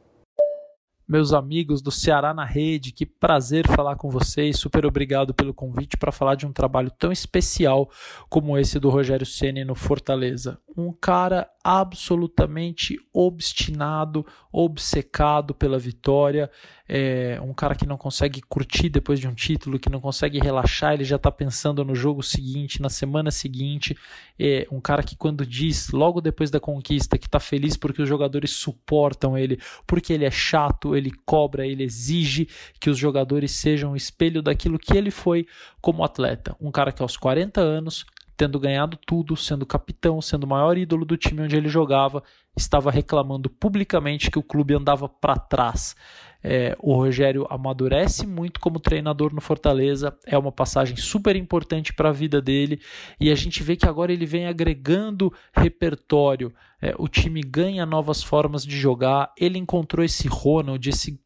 [1.08, 4.58] Meus amigos do Ceará na Rede, que prazer falar com vocês.
[4.58, 7.88] Super obrigado pelo convite para falar de um trabalho tão especial
[8.28, 10.60] como esse do Rogério Ceni no Fortaleza.
[10.76, 14.26] Um cara absolutamente obstinado,
[14.58, 16.50] obcecado pela vitória,
[16.88, 20.94] é um cara que não consegue curtir depois de um título, que não consegue relaxar,
[20.94, 23.94] ele já está pensando no jogo seguinte, na semana seguinte.
[24.38, 28.08] É um cara que quando diz logo depois da conquista que está feliz porque os
[28.08, 32.48] jogadores suportam ele, porque ele é chato, ele cobra, ele exige
[32.80, 35.46] que os jogadores sejam o espelho daquilo que ele foi
[35.82, 36.56] como atleta.
[36.58, 41.04] Um cara que aos 40 anos tendo ganhado tudo, sendo capitão, sendo o maior ídolo
[41.04, 42.22] do time onde ele jogava,
[42.56, 45.96] estava reclamando publicamente que o clube andava para trás.
[46.42, 52.10] É, o Rogério amadurece muito como treinador no Fortaleza, é uma passagem super importante para
[52.10, 52.80] a vida dele
[53.18, 56.54] e a gente vê que agora ele vem agregando repertório.
[56.80, 59.32] É, o time ganha novas formas de jogar.
[59.36, 61.18] Ele encontrou esse Ronald, esse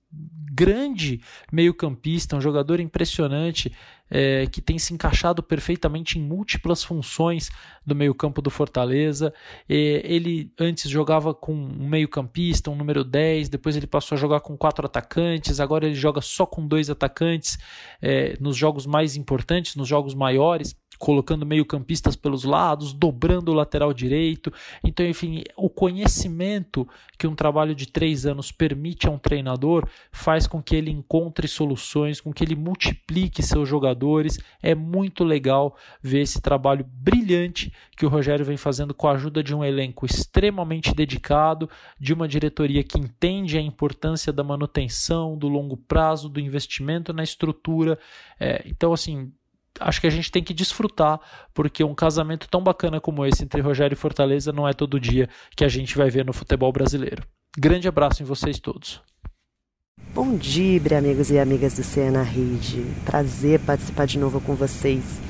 [0.53, 1.20] grande
[1.53, 3.73] meio-campista, um jogador impressionante
[4.11, 7.51] é, que tem se encaixado perfeitamente em múltiplas funções
[7.87, 9.33] do meio-campo do Fortaleza.
[9.68, 14.40] É, ele antes jogava com um meio-campista, um número 10, depois ele passou a jogar
[14.40, 17.59] com quatro atacantes, agora ele joga só com dois atacantes
[18.03, 23.92] é, nos jogos mais importantes, nos jogos maiores colocando meio-campistas pelos lados, dobrando o lateral
[23.94, 24.52] direito.
[24.84, 26.86] Então, enfim, o conhecimento
[27.18, 31.48] que um trabalho de três anos permite a um treinador faz com que ele encontre
[31.48, 34.38] soluções, com que ele multiplique seus jogadores.
[34.62, 39.42] É muito legal ver esse trabalho brilhante que o Rogério vem fazendo com a ajuda
[39.42, 45.48] de um elenco extremamente dedicado, de uma diretoria que entende a importância da manutenção, do
[45.48, 47.98] longo prazo, do investimento na estrutura.
[48.38, 49.32] É, então, assim,
[49.78, 51.20] acho que a gente tem que desfrutar,
[51.54, 55.28] porque um casamento tão bacana como esse entre Rogério e Fortaleza não é todo dia
[55.56, 57.22] que a gente vai ver no futebol brasileiro.
[57.56, 59.00] Grande abraço em vocês todos.
[60.14, 62.85] Bom dia, amigos e amigas do Cena Rede.
[63.04, 65.20] Prazer participar de novo com vocês.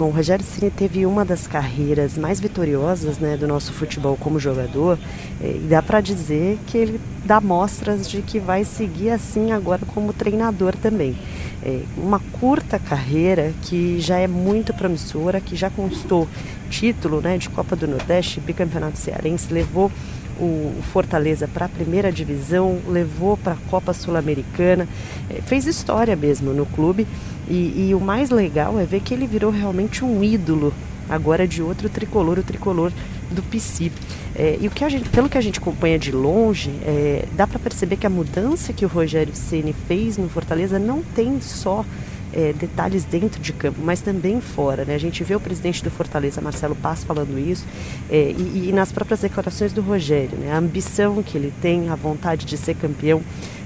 [0.00, 4.40] Bom, o Rogério Ceni teve uma das carreiras mais vitoriosas né, do nosso futebol como
[4.40, 4.98] jogador
[5.42, 9.82] eh, e dá para dizer que ele dá mostras de que vai seguir assim agora
[9.84, 11.14] como treinador também.
[11.62, 16.26] É uma curta carreira que já é muito promissora, que já conquistou
[16.70, 19.92] título né, de Copa do Nordeste, bicampeonato cearense, levou
[20.40, 24.88] o Fortaleza para a primeira divisão, levou para a Copa Sul-Americana,
[25.28, 27.06] é, fez história mesmo no clube.
[27.50, 30.72] E, e, o mais legal é ver que ele virou realmente um ídolo
[31.08, 32.92] agora de outro tricolor, o tricolor
[33.30, 33.90] do PC.
[34.36, 37.48] É, e o que a gente, pelo que a gente acompanha de longe, é, dá
[37.48, 41.84] para perceber que a mudança que o Rogério Ceni fez no Fortaleza não tem só
[42.32, 44.84] é, detalhes dentro de campo, mas também fora.
[44.84, 44.94] Né?
[44.94, 47.66] A gente vê o presidente do Fortaleza, Marcelo Paz, falando isso,
[48.08, 50.52] é, e, e, nas próprias declarações do Rogério, né?
[50.52, 53.20] a ambição que ele tem, a vontade de ser campeão,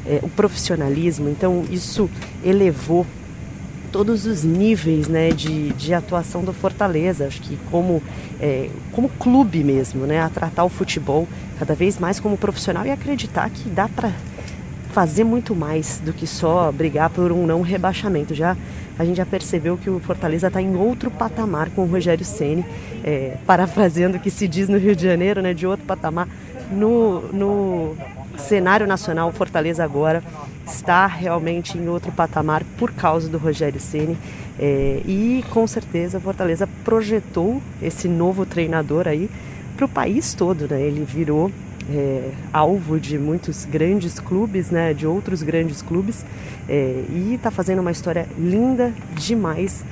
[0.07, 1.29] é, o profissionalismo.
[1.29, 2.09] Então, isso
[2.43, 3.07] elevou
[3.95, 7.29] todos os níveis né, de, de atuação do Fortaleza.
[7.29, 8.03] Acho que como,
[8.41, 11.29] é, como clube mesmo, né, a tratar o futebol
[11.61, 14.11] cada vez mais como profissional e acreditar que dá para
[14.91, 18.35] fazer muito mais do que só brigar por um não rebaixamento.
[18.35, 18.57] Já
[18.99, 22.67] a gente já percebeu que o Fortaleza está em outro patamar com o Rogério Ceni,
[23.05, 26.27] é, parafraseando o que se diz no Rio de Janeiro, né, de outro patamar
[26.69, 27.97] no, no
[28.37, 29.31] cenário nacional.
[29.31, 30.21] Fortaleza agora
[30.67, 34.17] está realmente em outro patamar por causa do Rogério Ceni
[34.59, 39.29] é, e com certeza a Fortaleza projetou esse novo treinador aí
[39.77, 40.81] para o país todo, né?
[40.81, 41.51] Ele virou
[41.91, 44.95] é, alvo de muitos grandes clubes, né?
[44.95, 46.25] De outros grandes clubes
[46.69, 49.85] é, e está fazendo uma história linda demais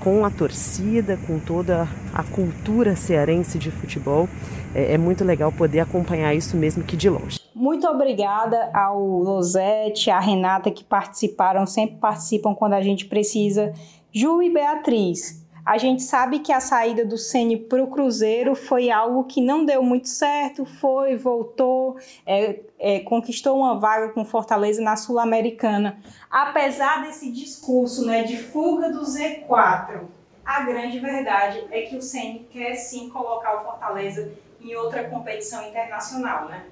[0.00, 4.28] com a torcida, com toda a cultura cearense de futebol.
[4.74, 7.41] É, muito legal poder acompanhar isso mesmo que de longe.
[7.54, 13.74] Muito obrigada ao Losete, à Renata que participaram, sempre participam quando a gente precisa.
[14.10, 18.90] Ju e Beatriz, a gente sabe que a saída do Ceni para o Cruzeiro foi
[18.90, 24.82] algo que não deu muito certo, foi, voltou, é, é, conquistou uma vaga com Fortaleza
[24.82, 25.98] na Sul-Americana.
[26.28, 30.00] Apesar desse discurso né, de fuga do Z4,
[30.44, 35.68] a grande verdade é que o Ceni quer sim colocar o Fortaleza em outra competição
[35.68, 36.64] internacional, né?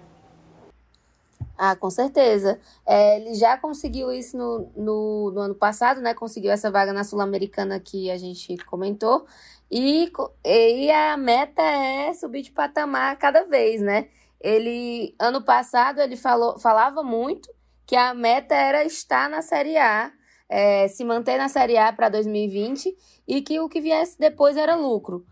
[1.57, 2.59] Ah, com certeza.
[2.87, 6.15] É, ele já conseguiu isso no, no, no, ano passado, né?
[6.15, 9.27] Conseguiu essa vaga na Sul-Americana que a gente comentou.
[9.71, 10.11] E,
[10.45, 14.09] e a meta é subir de patamar cada vez, né?
[14.41, 17.51] Ele, ano passado, ele falou, falava muito
[17.87, 20.11] que a meta era estar na Série A,
[20.49, 22.97] é, se manter na Série A para 2020
[23.29, 25.27] e que o que viesse depois era lucro.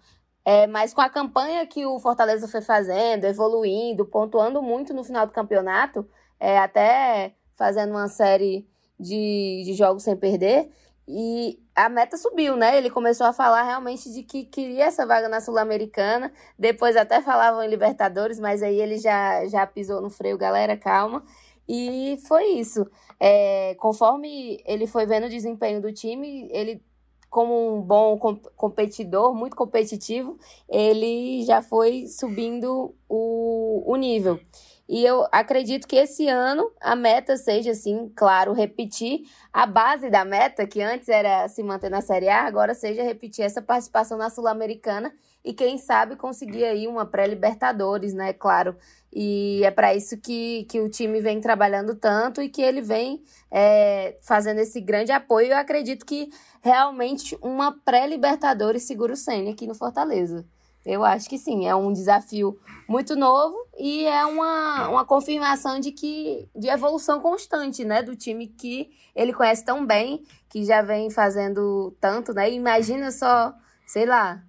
[0.50, 5.26] É, mas com a campanha que o Fortaleza foi fazendo, evoluindo, pontuando muito no final
[5.26, 6.08] do campeonato,
[6.40, 8.66] é, até fazendo uma série
[8.98, 10.70] de, de jogos sem perder,
[11.06, 12.78] e a meta subiu, né?
[12.78, 16.32] Ele começou a falar realmente de que queria essa vaga na Sul-Americana.
[16.58, 21.22] Depois até falavam em Libertadores, mas aí ele já, já pisou no freio, galera, calma.
[21.68, 22.86] E foi isso.
[23.20, 26.82] É, conforme ele foi vendo o desempenho do time, ele
[27.30, 28.18] como um bom
[28.56, 30.38] competidor, muito competitivo,
[30.68, 34.40] ele já foi subindo o, o nível.
[34.88, 40.24] E eu acredito que esse ano a meta seja, assim, claro, repetir a base da
[40.24, 44.30] meta, que antes era se manter na Série A, agora seja repetir essa participação na
[44.30, 45.12] Sul-Americana
[45.44, 48.32] e, quem sabe, conseguir aí uma pré-Libertadores, né?
[48.32, 48.76] Claro.
[49.12, 53.22] E é para isso que, que o time vem trabalhando tanto e que ele vem
[53.50, 55.48] é, fazendo esse grande apoio.
[55.48, 56.30] Eu acredito que
[56.62, 60.46] realmente uma pré-Libertadores segura o Senna aqui no Fortaleza.
[60.88, 65.92] Eu acho que sim, é um desafio muito novo e é uma, uma confirmação de
[65.92, 71.10] que de evolução constante, né, do time que ele conhece tão bem, que já vem
[71.10, 72.50] fazendo tanto, né?
[72.50, 73.54] Imagina só,
[73.86, 74.42] sei lá,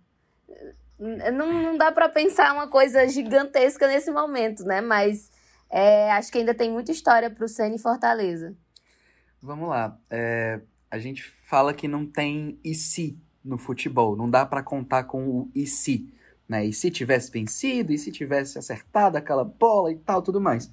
[0.97, 4.79] não, não dá para pensar uma coisa gigantesca nesse momento, né?
[4.79, 5.29] Mas
[5.69, 8.55] é, acho que ainda tem muita história para o Senna e Fortaleza.
[9.41, 9.97] Vamos lá.
[10.09, 14.15] É, a gente fala que não tem e se no futebol.
[14.15, 16.17] Não dá para contar com o e se.
[16.49, 16.65] Né?
[16.65, 20.69] E se tivesse vencido, e se tivesse acertado aquela bola e tal, tudo mais.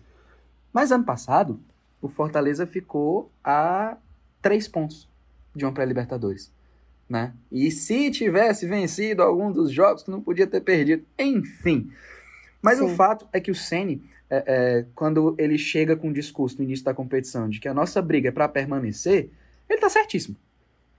[0.73, 1.61] Mas ano passado,
[2.01, 3.97] o Fortaleza ficou a
[4.41, 5.07] três pontos
[5.55, 6.51] de uma pré-Libertadores
[7.09, 7.33] né?
[7.51, 11.91] E se tivesse vencido algum dos jogos que não podia ter perdido, enfim.
[12.61, 12.87] Mas Sim.
[12.87, 16.65] o fato é que o Ceni, é, é, quando ele chega com o discurso no
[16.65, 19.31] início da competição de que a nossa briga é para permanecer,
[19.69, 20.37] ele tá certíssimo.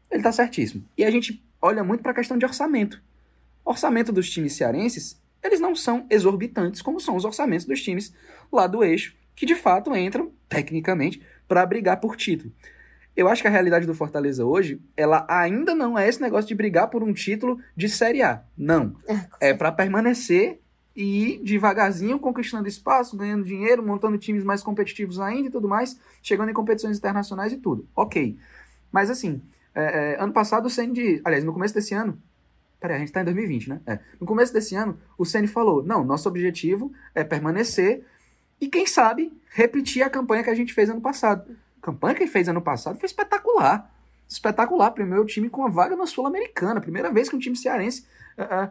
[0.10, 0.84] Ele tá certíssimo.
[0.98, 3.02] E a gente olha muito para a questão de orçamento.
[3.68, 8.14] Orçamento dos times cearenses, eles não são exorbitantes como são os orçamentos dos times
[8.50, 12.54] lá do eixo, que de fato entram, tecnicamente, para brigar por título.
[13.14, 16.56] Eu acho que a realidade do Fortaleza hoje, ela ainda não é esse negócio de
[16.56, 18.42] brigar por um título de Série A.
[18.58, 18.96] Não.
[19.42, 20.62] É, é para permanecer
[20.96, 26.00] e ir devagarzinho conquistando espaço, ganhando dinheiro, montando times mais competitivos ainda e tudo mais,
[26.22, 27.86] chegando em competições internacionais e tudo.
[27.94, 28.38] Ok.
[28.94, 29.42] Mas assim,
[29.76, 32.18] é, é, ano passado o Ceni, aliás, no começo desse ano,
[32.80, 33.82] peraí, a gente tá em 2020, né?
[33.86, 38.06] É, no começo desse ano, o Ceni falou, não, nosso objetivo é permanecer
[38.60, 41.46] e quem sabe repetir a campanha que a gente fez ano passado
[41.88, 43.90] campanha que ele fez ano passado foi espetacular.
[44.28, 44.92] Espetacular.
[44.92, 46.82] Primeiro time com a vaga na Sul-Americana.
[46.82, 48.06] Primeira vez que um time cearense
[48.38, 48.69] uh,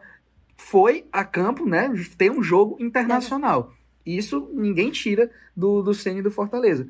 [0.55, 1.91] foi a campo, né?
[2.15, 3.73] Ter um jogo internacional.
[4.05, 6.87] Isso ninguém tira do, do Ceni do Fortaleza.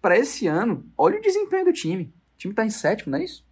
[0.00, 2.14] Para esse ano, olha o desempenho do time.
[2.34, 3.44] O time tá em sétimo, não é isso?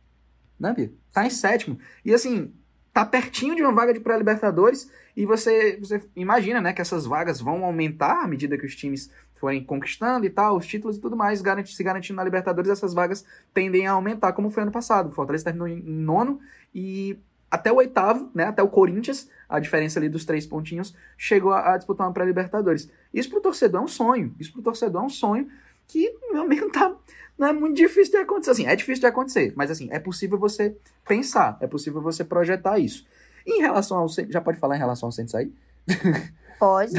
[0.58, 0.92] né, Bia?
[1.12, 1.78] Tá em sétimo.
[2.04, 2.52] E assim,
[2.94, 7.40] tá pertinho de uma vaga de pré-libertadores e você, você imagina, né, que essas vagas
[7.40, 11.16] vão aumentar à medida que os times forem conquistando e tal, os títulos e tudo
[11.16, 15.08] mais, garantir, se garantindo na Libertadores, essas vagas tendem a aumentar, como foi ano passado.
[15.08, 16.40] O Fortaleza terminou em nono
[16.72, 17.18] e
[17.50, 21.74] até o oitavo, né, até o Corinthians, a diferença ali dos três pontinhos, chegou a,
[21.74, 22.88] a disputar uma pré-Libertadores.
[23.12, 24.32] Isso pro torcedor é um sonho.
[24.38, 25.48] Isso pro torcedor é um sonho
[25.88, 26.94] que, meu amigo, tá,
[27.38, 28.50] não é muito difícil de acontecer.
[28.50, 30.76] Assim, é difícil de acontecer, mas assim, é possível você
[31.06, 33.06] pensar, é possível você projetar isso.
[33.46, 34.08] Em relação ao.
[34.08, 35.52] Já pode falar em relação ao Sensei?
[36.56, 36.94] Pode.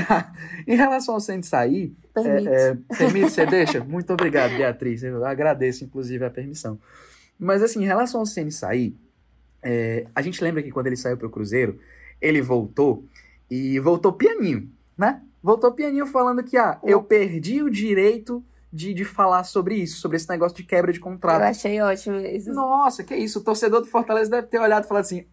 [0.68, 2.48] em relação ao Sensei, Permite.
[2.48, 3.84] É, é, permite, você deixa?
[3.84, 5.04] Muito obrigado, Beatriz.
[5.04, 6.80] Eu agradeço, inclusive, a permissão.
[7.38, 8.96] Mas, assim, em relação ao Ceni sair,
[9.62, 11.78] é, a gente lembra que quando ele saiu para o Cruzeiro,
[12.22, 13.04] ele voltou
[13.52, 15.22] e voltou pianinho, né?
[15.44, 18.42] Voltou pianinho falando que, ah, eu perdi o direito
[18.76, 21.42] de, de falar sobre isso, sobre esse negócio de quebra de contrato.
[21.42, 22.52] Eu achei ótimo isso.
[22.52, 23.40] Nossa, que isso.
[23.40, 25.26] O torcedor do Fortaleza deve ter olhado e falado assim,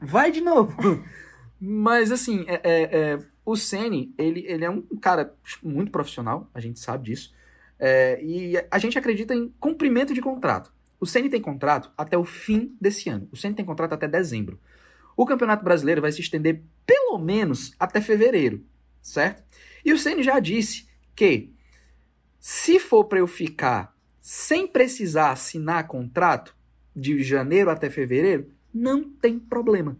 [0.00, 0.72] vai de novo.
[1.60, 6.60] Mas, assim, é, é, é, o Ceni ele, ele é um cara muito profissional, a
[6.60, 7.34] gente sabe disso.
[7.80, 10.72] É, e a gente acredita em cumprimento de contrato.
[11.00, 13.28] O Ceni tem contrato até o fim desse ano.
[13.32, 14.60] O Ceni tem contrato até dezembro.
[15.16, 18.64] O Campeonato Brasileiro vai se estender pelo menos até fevereiro,
[19.00, 19.42] certo?
[19.84, 21.53] E o Ceni já disse que
[22.46, 26.54] se for para eu ficar sem precisar assinar contrato
[26.94, 29.96] de janeiro até fevereiro, não tem problema.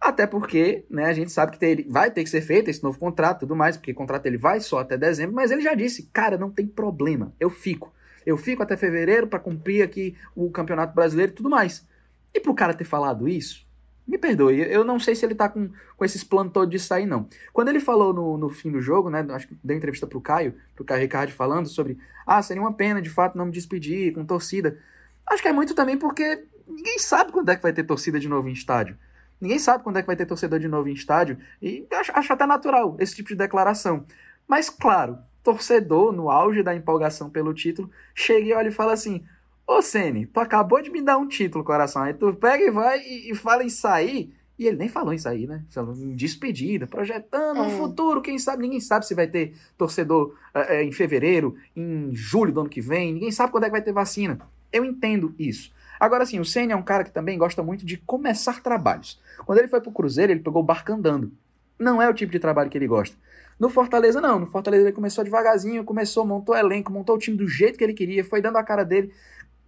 [0.00, 3.00] Até porque, né, a gente sabe que ter, vai ter que ser feito esse novo
[3.00, 5.74] contrato e tudo mais, porque o contrato ele vai só até dezembro, mas ele já
[5.74, 7.92] disse, cara, não tem problema, eu fico.
[8.24, 11.84] Eu fico até fevereiro para cumprir aqui o Campeonato Brasileiro e tudo mais.
[12.32, 13.65] E pro cara ter falado isso,
[14.06, 17.06] me perdoe, eu não sei se ele tá com, com esses planos todos de sair,
[17.06, 17.28] não.
[17.52, 20.54] Quando ele falou no, no fim do jogo, né, acho que deu entrevista pro Caio,
[20.74, 24.24] pro Caio Ricardo falando sobre, ah, seria uma pena, de fato, não me despedir com
[24.24, 24.78] torcida.
[25.26, 28.28] Acho que é muito também porque ninguém sabe quando é que vai ter torcida de
[28.28, 28.96] novo em estádio.
[29.40, 31.38] Ninguém sabe quando é que vai ter torcedor de novo em estádio.
[31.60, 34.04] E acho, acho até natural esse tipo de declaração.
[34.48, 39.24] Mas, claro, torcedor, no auge da empolgação pelo título, chega e olha e fala assim:
[39.66, 42.02] Ô Sene, tu acabou de me dar um título, coração.
[42.02, 44.32] Aí tu pega e vai e, e fala em sair.
[44.58, 45.64] E ele nem falou em sair, né?
[45.68, 47.62] Falou em despedida, projetando é.
[47.62, 48.22] um futuro.
[48.22, 52.68] Quem sabe, ninguém sabe se vai ter torcedor é, em fevereiro, em julho do ano
[52.68, 53.12] que vem.
[53.12, 54.38] Ninguém sabe quando é que vai ter vacina.
[54.72, 55.72] Eu entendo isso.
[55.98, 59.20] Agora sim, o Senna é um cara que também gosta muito de começar trabalhos.
[59.44, 61.32] Quando ele foi pro Cruzeiro, ele pegou o barco andando.
[61.78, 63.16] Não é o tipo de trabalho que ele gosta.
[63.58, 64.40] No Fortaleza, não.
[64.40, 67.94] No Fortaleza ele começou devagarzinho, começou, montou elenco, montou o time do jeito que ele
[67.94, 69.12] queria, foi dando a cara dele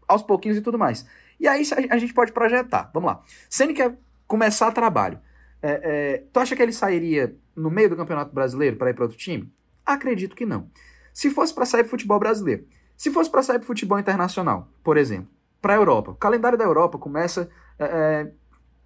[0.09, 1.07] aos pouquinhos e tudo mais.
[1.39, 2.91] E aí a gente pode projetar.
[2.93, 3.23] Vamos lá.
[3.49, 3.97] Senna quer
[4.27, 5.21] começar trabalho.
[5.63, 9.05] É, é, tu acha que ele sairia no meio do Campeonato Brasileiro para ir para
[9.05, 9.53] outro time?
[9.85, 10.71] Acredito que não.
[11.13, 14.97] Se fosse para sair pro futebol brasileiro, se fosse para sair pro futebol internacional, por
[14.97, 15.29] exemplo,
[15.61, 16.13] para a Europa.
[16.13, 17.49] O calendário da Europa começa
[17.79, 18.33] é, é,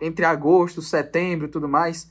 [0.01, 2.11] entre agosto, setembro e tudo mais.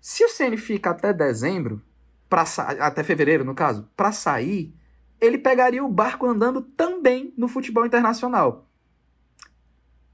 [0.00, 1.82] Se o CN fica até dezembro,
[2.28, 2.44] pra
[2.80, 4.74] até fevereiro no caso, para sair,
[5.20, 8.66] ele pegaria o barco andando também no futebol internacional.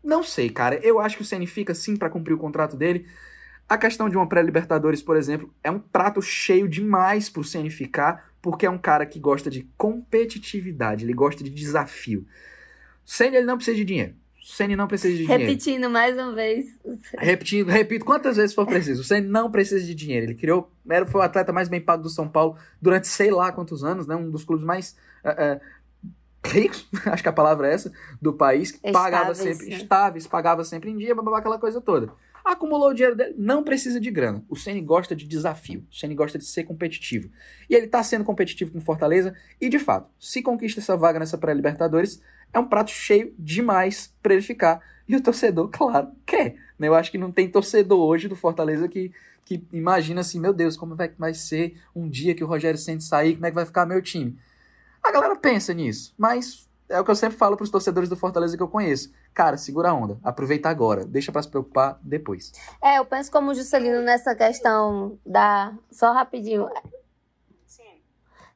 [0.02, 0.76] Não sei, cara.
[0.76, 3.06] Eu acho que o CN fica sim para cumprir o contrato dele.
[3.68, 8.32] A questão de uma pré-Libertadores, por exemplo, é um prato cheio demais pro CN ficar,
[8.42, 12.26] porque é um cara que gosta de competitividade, ele gosta de desafio.
[13.04, 14.14] Senna ele não precisa de dinheiro.
[14.42, 15.44] Senna não precisa de dinheiro.
[15.44, 16.66] Repetindo mais uma vez.
[17.16, 19.02] Repetindo, repito quantas vezes for preciso.
[19.02, 20.26] O Senna não precisa de dinheiro.
[20.26, 23.52] Ele criou, era, foi o atleta mais bem pago do São Paulo durante sei lá
[23.52, 24.16] quantos anos, né?
[24.16, 25.60] Um dos clubes mais uh, uh,
[26.44, 29.76] ricos, acho que a palavra é essa, do país, que pagava sempre, né?
[29.76, 32.12] estáveis, pagava sempre em dia, babá, aquela coisa toda.
[32.44, 34.44] Acumulou o dinheiro dele, não precisa de grana.
[34.48, 37.30] O Ceni gosta de desafio, o Ceni gosta de ser competitivo.
[37.70, 41.38] E ele está sendo competitivo com Fortaleza e, de fato, se conquista essa vaga nessa
[41.38, 42.20] pré-Libertadores,
[42.52, 44.80] é um prato cheio demais para ele ficar.
[45.08, 46.56] E o torcedor, claro, quer.
[46.78, 46.88] Né?
[46.88, 49.12] Eu acho que não tem torcedor hoje do Fortaleza que,
[49.44, 53.06] que imagina assim, meu Deus, como vai, vai ser um dia que o Rogério Santos
[53.06, 54.36] sair, como é que vai ficar meu time?
[55.02, 58.16] A galera pensa nisso, mas é o que eu sempre falo para os torcedores do
[58.16, 59.12] Fortaleza que eu conheço.
[59.34, 62.52] Cara, segura a onda, aproveita agora, deixa para se preocupar depois.
[62.82, 65.74] É, eu penso como o Juscelino nessa questão da.
[65.90, 66.68] Só rapidinho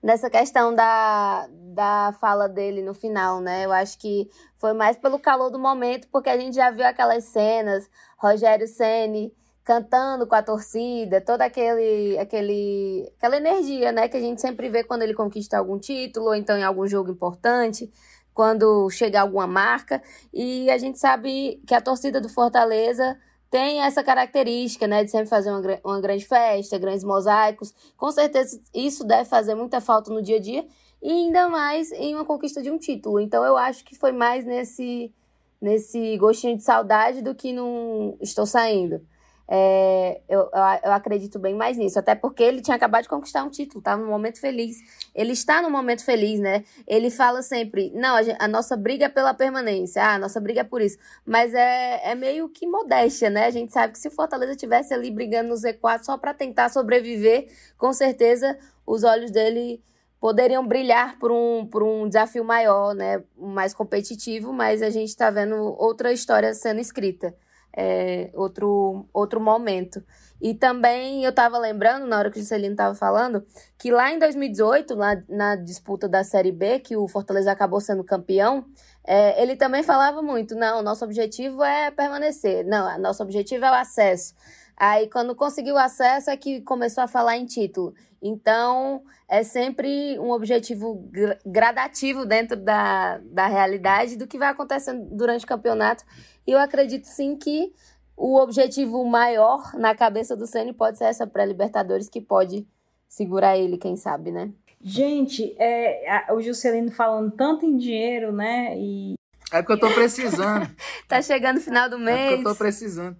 [0.02, 3.64] nessa questão da, da fala dele no final, né?
[3.64, 7.24] Eu acho que foi mais pelo calor do momento, porque a gente já viu aquelas
[7.24, 9.34] cenas, Rogério Ceni
[9.64, 14.84] cantando com a torcida, toda aquele, aquele, aquela energia, né, que a gente sempre vê
[14.84, 17.92] quando ele conquista algum título, ou então em algum jogo importante,
[18.36, 23.18] quando chega alguma marca, e a gente sabe que a torcida do Fortaleza
[23.50, 27.72] tem essa característica, né, de sempre fazer uma, uma grande festa, grandes mosaicos.
[27.96, 30.66] Com certeza isso deve fazer muita falta no dia a dia
[31.02, 33.18] e ainda mais em uma conquista de um título.
[33.20, 35.10] Então eu acho que foi mais nesse
[35.58, 39.00] nesse gostinho de saudade do que não estou saindo.
[39.48, 43.44] É, eu, eu, eu, acredito bem mais nisso, até porque ele tinha acabado de conquistar
[43.44, 44.78] um título, estava num momento feliz.
[45.14, 46.64] Ele está num momento feliz, né?
[46.86, 50.40] Ele fala sempre: não, a, gente, a, nossa briga é pela permanência, ah, a nossa
[50.40, 50.98] briga é por isso.
[51.24, 53.46] Mas é, é meio que modéstia, né?
[53.46, 56.68] A gente sabe que se o Fortaleza tivesse ali brigando no Z4 só para tentar
[56.68, 57.46] sobreviver,
[57.78, 59.80] com certeza os olhos dele
[60.20, 63.22] poderiam brilhar por um, por um desafio maior, né?
[63.36, 67.32] Mais competitivo, mas a gente está vendo outra história sendo escrita
[67.76, 70.02] é, outro, outro momento.
[70.40, 73.44] E também eu estava lembrando, na hora que o Juscelino estava falando,
[73.78, 78.04] que lá em 2018, lá na disputa da Série B, que o Fortaleza acabou sendo
[78.04, 78.64] campeão,
[79.06, 83.74] é, ele também falava muito: não, nosso objetivo é permanecer, não, nosso objetivo é o
[83.74, 84.34] acesso.
[84.76, 87.94] Aí, quando conseguiu acesso, é que começou a falar em título.
[88.20, 91.08] Então, é sempre um objetivo
[91.44, 96.04] gradativo dentro da, da realidade do que vai acontecendo durante o campeonato.
[96.46, 97.72] E eu acredito sim que
[98.16, 102.66] o objetivo maior na cabeça do Ceni pode ser essa pré-Libertadores que pode
[103.08, 104.50] segurar ele, quem sabe, né?
[104.80, 108.76] Gente, é, o Juscelino falando tanto em dinheiro, né?
[108.76, 109.14] E...
[109.52, 110.68] É porque eu tô precisando.
[111.08, 112.18] tá chegando o final do mês.
[112.18, 113.16] É porque eu tô precisando.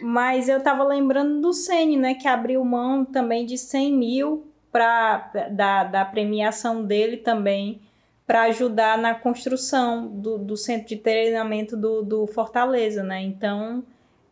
[0.00, 2.14] Mas eu tava lembrando do Ceni, né?
[2.14, 7.80] Que abriu mão também de 100 mil pra, da, da premiação dele também
[8.26, 13.22] para ajudar na construção do, do centro de treinamento do, do Fortaleza, né?
[13.22, 13.84] Então,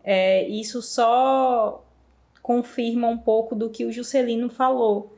[0.03, 1.85] é, isso só
[2.43, 5.15] confirma um pouco do que o Juscelino falou.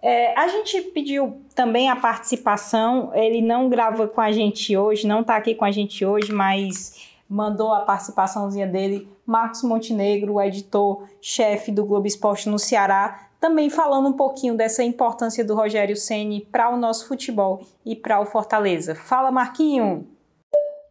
[0.00, 5.20] É, a gente pediu também a participação, ele não grava com a gente hoje, não
[5.20, 11.70] está aqui com a gente hoje, mas mandou a participaçãozinha dele, Marcos Montenegro, o editor-chefe
[11.70, 16.74] do Globo Esporte no Ceará, também falando um pouquinho dessa importância do Rogério Ceni para
[16.74, 18.96] o nosso futebol e para o Fortaleza.
[18.96, 20.08] Fala, Marquinho!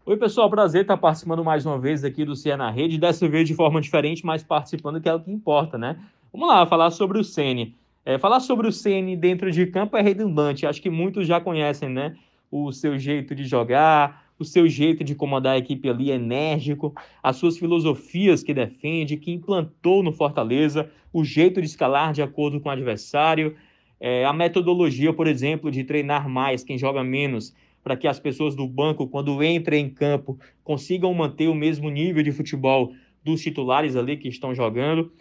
[0.06, 3.46] Oi, pessoal, prazer estar participando mais uma vez aqui do Cia na Rede, dessa vez
[3.46, 6.00] de forma diferente, mas participando que é o que importa, né?
[6.32, 7.76] Vamos lá, falar sobre o Ceni.
[8.06, 11.90] É, falar sobre o Ceni dentro de campo é redundante, acho que muitos já conhecem,
[11.90, 12.16] né?
[12.50, 17.36] O seu jeito de jogar, o seu jeito de comandar a equipe ali enérgico, as
[17.36, 22.70] suas filosofias que defende, que implantou no Fortaleza, o jeito de escalar de acordo com
[22.70, 23.56] o adversário,
[24.00, 28.56] é, a metodologia, por exemplo, de treinar mais quem joga menos, para que as pessoas
[28.56, 33.96] do banco, quando entrem em campo, consigam manter o mesmo nível de futebol dos titulares
[33.96, 35.12] ali que estão jogando.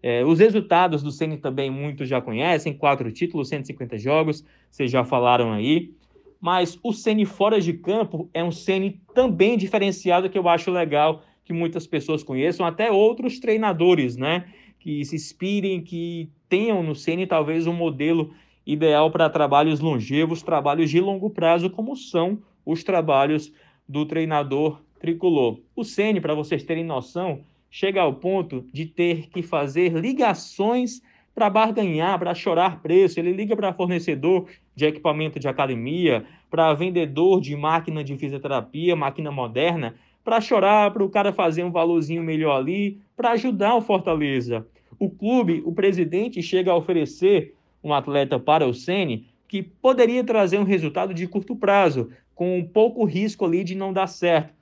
[0.00, 5.04] É, os resultados do Ceni também muitos já conhecem, quatro títulos, 150 jogos, vocês já
[5.04, 5.92] falaram aí
[6.40, 11.22] mas o Ceni fora de campo é um Ceni também diferenciado que eu acho legal
[11.44, 14.46] que muitas pessoas conheçam, até outros treinadores, né,
[14.78, 18.32] que se inspirem, que tenham no Ceni talvez um modelo
[18.66, 23.52] ideal para trabalhos longevos, trabalhos de longo prazo, como são os trabalhos
[23.88, 25.58] do treinador tricolor.
[25.74, 31.00] O Ceni, para vocês terem noção, chega ao ponto de ter que fazer ligações
[31.38, 33.20] para barganhar, para chorar preço.
[33.20, 39.30] Ele liga para fornecedor de equipamento de academia, para vendedor de máquina de fisioterapia, máquina
[39.30, 44.66] moderna, para chorar, para o cara fazer um valorzinho melhor ali, para ajudar o Fortaleza.
[44.98, 50.58] O clube, o presidente chega a oferecer um atleta para o Sene que poderia trazer
[50.58, 54.52] um resultado de curto prazo, com um pouco risco ali de não dar certo.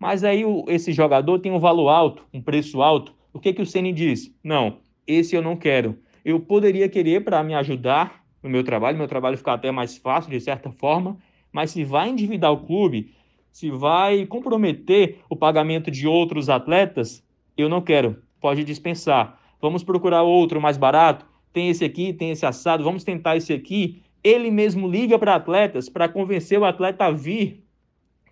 [0.00, 3.14] Mas aí o, esse jogador tem um valor alto, um preço alto.
[3.32, 4.34] O que, que o Ceni diz?
[4.42, 9.06] Não, esse eu não quero eu poderia querer para me ajudar no meu trabalho, meu
[9.06, 11.18] trabalho ficar até mais fácil de certa forma,
[11.52, 13.14] mas se vai endividar o clube,
[13.52, 17.22] se vai comprometer o pagamento de outros atletas,
[17.56, 18.22] eu não quero.
[18.40, 19.38] Pode dispensar.
[19.60, 21.26] Vamos procurar outro mais barato.
[21.52, 24.02] Tem esse aqui, tem esse assado, vamos tentar esse aqui.
[24.22, 27.62] Ele mesmo liga para atletas para convencer o atleta a vir.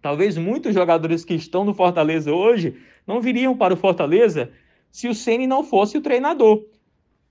[0.01, 2.77] Talvez muitos jogadores que estão no Fortaleza hoje
[3.07, 4.51] não viriam para o Fortaleza
[4.91, 6.65] se o Ceni não fosse o treinador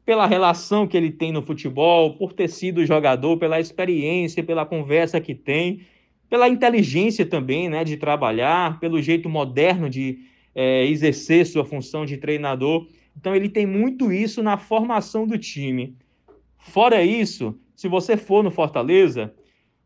[0.05, 5.21] pela relação que ele tem no futebol, por ter sido jogador, pela experiência, pela conversa
[5.21, 5.81] que tem,
[6.29, 10.19] pela inteligência também, né, de trabalhar, pelo jeito moderno de
[10.55, 12.87] é, exercer sua função de treinador.
[13.15, 15.95] Então ele tem muito isso na formação do time.
[16.57, 19.33] Fora isso, se você for no Fortaleza,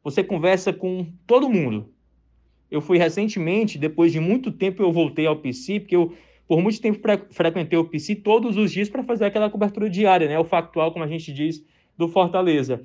[0.04, 1.90] você conversa com todo mundo.
[2.70, 6.14] Eu fui recentemente, depois de muito tempo, eu voltei ao PC, porque eu
[6.48, 7.00] por muito tempo
[7.32, 10.38] frequentei o PC todos os dias para fazer aquela cobertura diária, né?
[10.38, 11.66] O factual, como a gente diz,
[11.98, 12.84] do Fortaleza.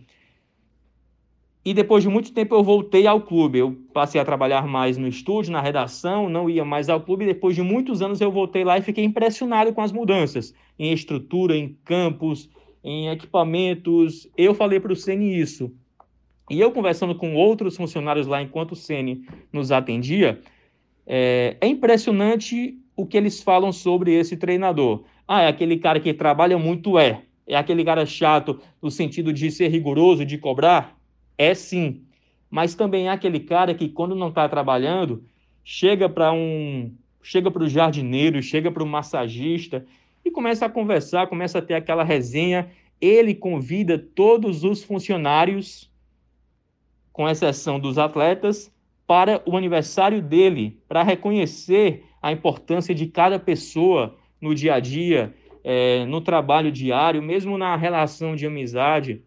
[1.62, 3.58] E depois de muito tempo eu voltei ao clube.
[3.58, 7.26] Eu passei a trabalhar mais no estúdio, na redação, não ia mais ao clube.
[7.26, 11.54] Depois de muitos anos eu voltei lá e fiquei impressionado com as mudanças em estrutura,
[11.54, 12.48] em campos,
[12.82, 14.26] em equipamentos.
[14.38, 15.70] Eu falei para o Ceni isso.
[16.48, 20.40] E eu conversando com outros funcionários lá enquanto o Ceni nos atendia,
[21.12, 25.05] É, é impressionante o que eles falam sobre esse treinador.
[25.26, 27.22] Ah, é aquele cara que trabalha muito, é.
[27.46, 30.96] É aquele cara chato no sentido de ser rigoroso, de cobrar?
[31.38, 32.03] É sim.
[32.51, 35.24] Mas também é aquele cara que, quando não está trabalhando,
[35.64, 36.92] chega para um.
[37.22, 39.84] Chega para o jardineiro, chega para o massagista
[40.24, 42.70] e começa a conversar, começa a ter aquela resenha.
[43.01, 45.90] Ele convida todos os funcionários,
[47.12, 48.72] com exceção dos atletas,
[49.07, 55.34] para o aniversário dele, para reconhecer a importância de cada pessoa no dia a dia,
[55.62, 59.22] é, no trabalho diário, mesmo na relação de amizade.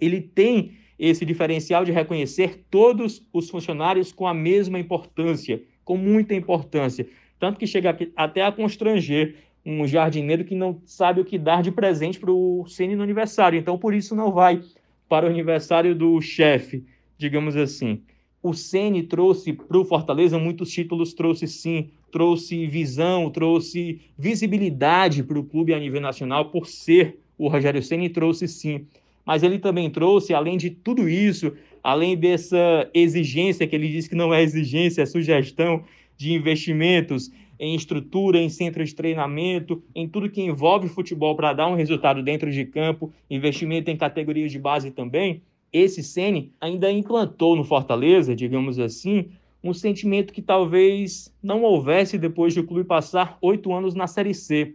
[0.00, 6.34] Ele tem esse diferencial de reconhecer todos os funcionários com a mesma importância, com muita
[6.34, 7.08] importância.
[7.38, 11.72] Tanto que chega até a constranger um jardineiro que não sabe o que dar de
[11.72, 13.58] presente para o Ceni no aniversário.
[13.58, 14.60] Então, por isso, não vai
[15.08, 16.84] para o aniversário do chefe,
[17.16, 18.02] digamos assim.
[18.42, 25.38] O Ceni trouxe para o Fortaleza muitos títulos, trouxe sim, trouxe visão, trouxe visibilidade para
[25.38, 28.86] o clube a nível nacional por ser o Rogério Ceni trouxe sim.
[29.26, 34.14] Mas ele também trouxe, além de tudo isso, além dessa exigência que ele diz que
[34.14, 35.84] não é exigência, é sugestão
[36.16, 41.68] de investimentos em estrutura, em centro de treinamento, em tudo que envolve futebol para dar
[41.68, 47.54] um resultado dentro de campo, investimento em categorias de base também esse Ceni ainda implantou
[47.54, 49.30] no Fortaleza, digamos assim,
[49.62, 54.34] um sentimento que talvez não houvesse depois de o clube passar oito anos na Série
[54.34, 54.74] C.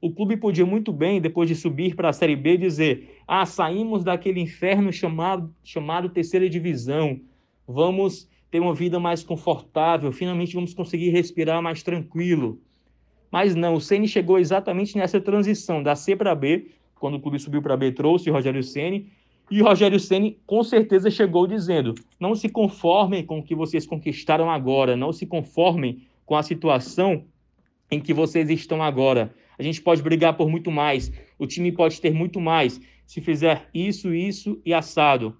[0.00, 4.04] O clube podia muito bem, depois de subir para a Série B, dizer: ah, saímos
[4.04, 7.18] daquele inferno chamado, chamado terceira divisão,
[7.66, 12.60] vamos ter uma vida mais confortável, finalmente vamos conseguir respirar mais tranquilo.
[13.32, 17.38] Mas não, o Ceni chegou exatamente nessa transição da C para B, quando o clube
[17.38, 19.10] subiu para B, trouxe o Rogério Ceni
[19.50, 24.50] e Rogério Ceni com certeza chegou dizendo: não se conformem com o que vocês conquistaram
[24.50, 27.24] agora, não se conformem com a situação
[27.90, 29.32] em que vocês estão agora.
[29.58, 33.68] A gente pode brigar por muito mais, o time pode ter muito mais se fizer
[33.72, 35.36] isso, isso e assado.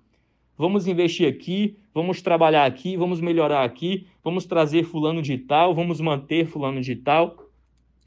[0.57, 6.00] Vamos investir aqui, vamos trabalhar aqui, vamos melhorar aqui, vamos trazer fulano de tal, vamos
[6.00, 7.50] manter fulano de tal,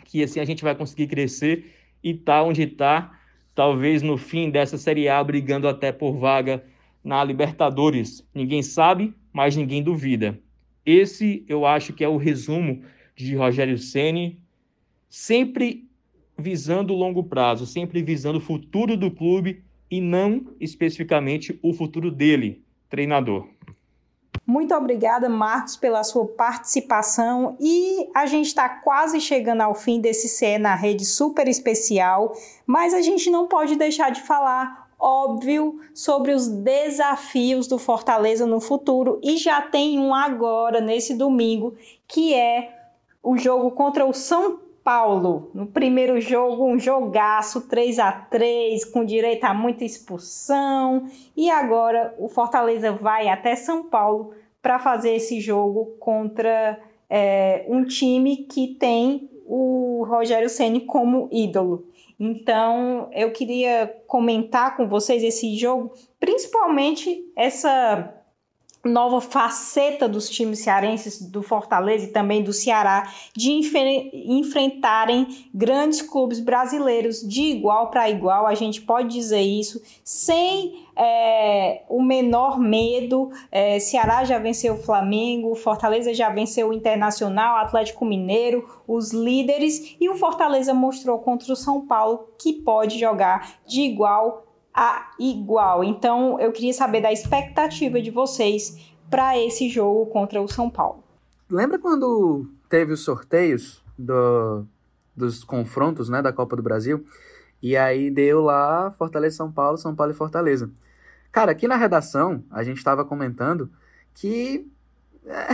[0.05, 3.18] que assim a gente vai conseguir crescer e tá onde está
[3.59, 6.63] talvez no fim dessa Série A brigando até por vaga
[7.03, 8.25] na Libertadores.
[8.33, 10.39] Ninguém sabe, mas ninguém duvida.
[10.85, 12.81] Esse eu acho que é o resumo
[13.17, 14.39] de Rogério Ceni,
[15.09, 15.89] sempre
[16.37, 22.09] visando o longo prazo, sempre visando o futuro do clube e não especificamente o futuro
[22.09, 23.45] dele, treinador.
[24.49, 27.55] Muito obrigada, Marcos, pela sua participação.
[27.59, 32.33] E a gente está quase chegando ao fim desse CE na rede super especial,
[32.65, 38.59] mas a gente não pode deixar de falar, óbvio, sobre os desafios do Fortaleza no
[38.59, 39.19] futuro.
[39.21, 41.75] E já tem um agora, nesse domingo,
[42.07, 42.75] que é
[43.21, 44.59] o jogo contra o São
[44.89, 45.51] Paulo.
[45.53, 51.05] No primeiro jogo, um jogaço 3 a 3 com direito a muita expulsão.
[51.37, 54.33] E agora o Fortaleza vai até São Paulo
[54.63, 61.85] para fazer esse jogo contra é, um time que tem o Rogério Ceni como ídolo.
[62.19, 68.11] Então, eu queria comentar com vocês esse jogo, principalmente essa
[68.83, 76.39] nova faceta dos times cearenses, do Fortaleza e também do Ceará, de enfrentarem grandes clubes
[76.39, 83.31] brasileiros de igual para igual, a gente pode dizer isso, sem é, o menor medo.
[83.51, 89.95] É, Ceará já venceu o Flamengo, Fortaleza já venceu o Internacional, Atlético Mineiro, os líderes,
[89.99, 94.48] e o Fortaleza mostrou contra o São Paulo que pode jogar de igual
[94.79, 95.83] a igual.
[95.83, 98.77] Então, eu queria saber da expectativa de vocês
[99.09, 101.03] para esse jogo contra o São Paulo.
[101.49, 104.63] Lembra quando teve os sorteios do,
[105.13, 107.05] dos confrontos né, da Copa do Brasil?
[107.61, 110.71] E aí deu lá Fortaleza São Paulo, São Paulo e Fortaleza.
[111.29, 113.69] Cara, aqui na redação a gente estava comentando
[114.13, 114.65] que
[115.25, 115.47] é,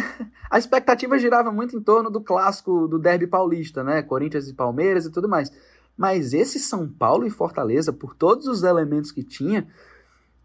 [0.51, 4.03] a expectativa girava muito em torno do clássico do derby paulista, né?
[4.03, 5.51] Corinthians e Palmeiras e tudo mais.
[5.97, 9.67] Mas esse São Paulo e Fortaleza, por todos os elementos que tinha,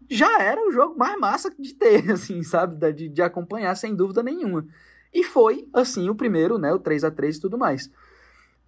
[0.09, 2.91] já era o jogo mais massa de ter, assim, sabe?
[2.93, 4.65] De, de acompanhar, sem dúvida nenhuma.
[5.13, 6.73] E foi, assim, o primeiro, né?
[6.73, 7.89] O 3 a 3 e tudo mais.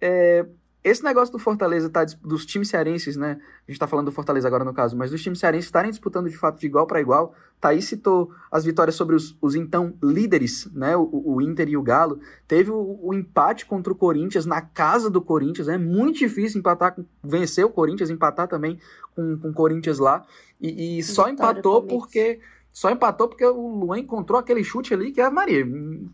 [0.00, 0.46] É,
[0.84, 3.40] esse negócio do Fortaleza, tá, dos times cearenses, né?
[3.66, 6.28] A gente tá falando do Fortaleza agora no caso, mas dos times cearenses estarem disputando
[6.28, 7.34] de fato de igual para igual.
[7.58, 10.94] Thaís citou as vitórias sobre os, os então líderes, né?
[10.94, 12.20] O, o, Inter e o Galo.
[12.46, 15.68] Teve o, o, empate contra o Corinthians na casa do Corinthians.
[15.68, 18.78] É muito difícil empatar, vencer o Corinthians, empatar também
[19.16, 20.22] com, com o Corinthians lá.
[20.60, 22.40] E, e só empatou porque.
[22.70, 25.64] Só empatou porque o Luan encontrou aquele chute ali que é Maria.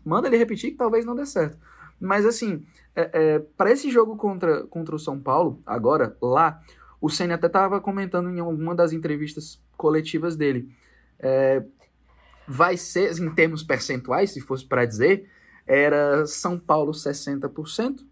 [0.05, 1.57] manda ele repetir que talvez não dê certo.
[2.01, 6.61] Mas assim, é, é, para esse jogo contra, contra o São Paulo, agora, lá,
[6.99, 10.69] o Senna até estava comentando em alguma das entrevistas coletivas dele.
[11.19, 11.63] É,
[12.47, 15.29] vai ser, em termos percentuais, se fosse para dizer,
[15.65, 18.03] era São Paulo 60%,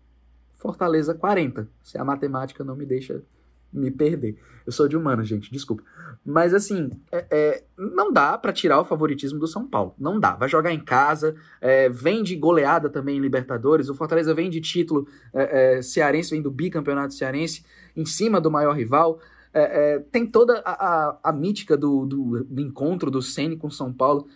[0.55, 1.67] Fortaleza 40%.
[1.83, 3.23] Se a matemática não me deixa
[3.71, 4.37] me perder.
[4.65, 5.83] Eu sou de humano, gente, desculpa.
[6.29, 9.95] Mas assim, é, é, não dá para tirar o favoritismo do São Paulo.
[9.97, 10.35] Não dá.
[10.35, 13.89] Vai jogar em casa, é, vem de goleada também em Libertadores.
[13.89, 17.65] O Fortaleza vem de título é, é, cearense, vem do bicampeonato cearense,
[17.97, 19.19] em cima do maior rival.
[19.51, 23.91] É, tem toda a, a, a mítica do, do, do, encontro do Ceni com São
[23.91, 24.27] Paulo.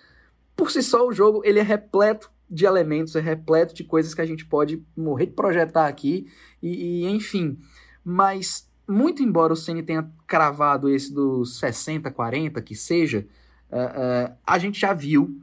[0.56, 4.22] Por si só, o jogo ele é repleto de elementos, é repleto de coisas que
[4.22, 6.26] a gente pode morrer de projetar aqui.
[6.60, 7.60] e, e enfim.
[8.04, 13.28] Mas muito embora o Ceni tenha cravado esse dos 60, 40, que seja,
[13.72, 15.42] uh, uh, a gente já viu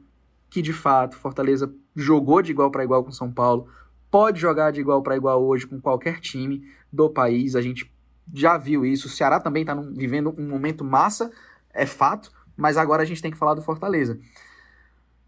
[0.49, 3.67] que de fato Fortaleza jogou de igual para igual com São Paulo,
[4.09, 7.55] pode jogar de igual para igual hoje com qualquer time do país.
[7.55, 7.91] A gente
[8.33, 9.07] já viu isso.
[9.07, 11.31] O Ceará também está vivendo um momento massa,
[11.73, 14.19] é fato, mas agora a gente tem que falar do Fortaleza.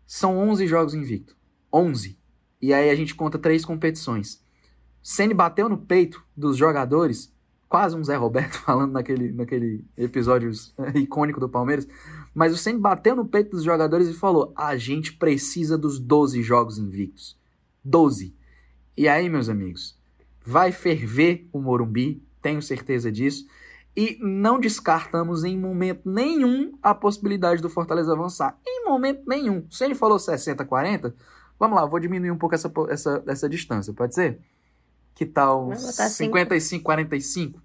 [0.06, 1.36] São 11 jogos invicto.
[1.72, 2.18] 11.
[2.62, 4.44] E aí a gente conta três competições.
[5.02, 7.33] Ceni bateu no peito dos jogadores
[7.74, 10.52] quase um Zé Roberto falando naquele, naquele episódio
[10.94, 11.88] icônico do Palmeiras,
[12.32, 16.44] mas o Senna bateu no peito dos jogadores e falou: a gente precisa dos 12
[16.44, 17.36] jogos invictos.
[17.84, 18.36] 12.
[18.96, 20.00] E aí, meus amigos,
[20.46, 23.48] vai ferver o Morumbi, tenho certeza disso.
[23.98, 28.56] E não descartamos em momento nenhum a possibilidade do Fortaleza avançar.
[28.68, 29.66] Em momento nenhum.
[29.72, 31.12] Se ele falou 60-40,
[31.60, 34.40] vamos lá, vou diminuir um pouco essa, essa, essa distância, pode ser?
[35.16, 37.63] Que tal 55-45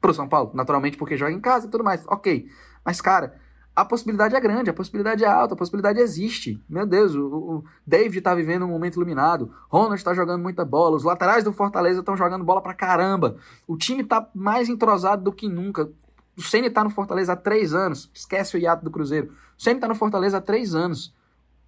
[0.00, 0.50] pro São Paulo?
[0.54, 2.04] Naturalmente, porque joga em casa e tudo mais.
[2.06, 2.48] Ok.
[2.84, 3.34] Mas, cara,
[3.74, 6.62] a possibilidade é grande, a possibilidade é alta, a possibilidade existe.
[6.68, 10.96] Meu Deus, o, o David tá vivendo um momento iluminado, Ronald tá jogando muita bola,
[10.96, 13.36] os laterais do Fortaleza estão jogando bola pra caramba.
[13.66, 15.90] O time tá mais entrosado do que nunca.
[16.36, 18.10] O Ceni tá no Fortaleza há três anos.
[18.14, 19.32] Esquece o hiato do Cruzeiro.
[19.58, 21.14] O Ceni tá no Fortaleza há três anos.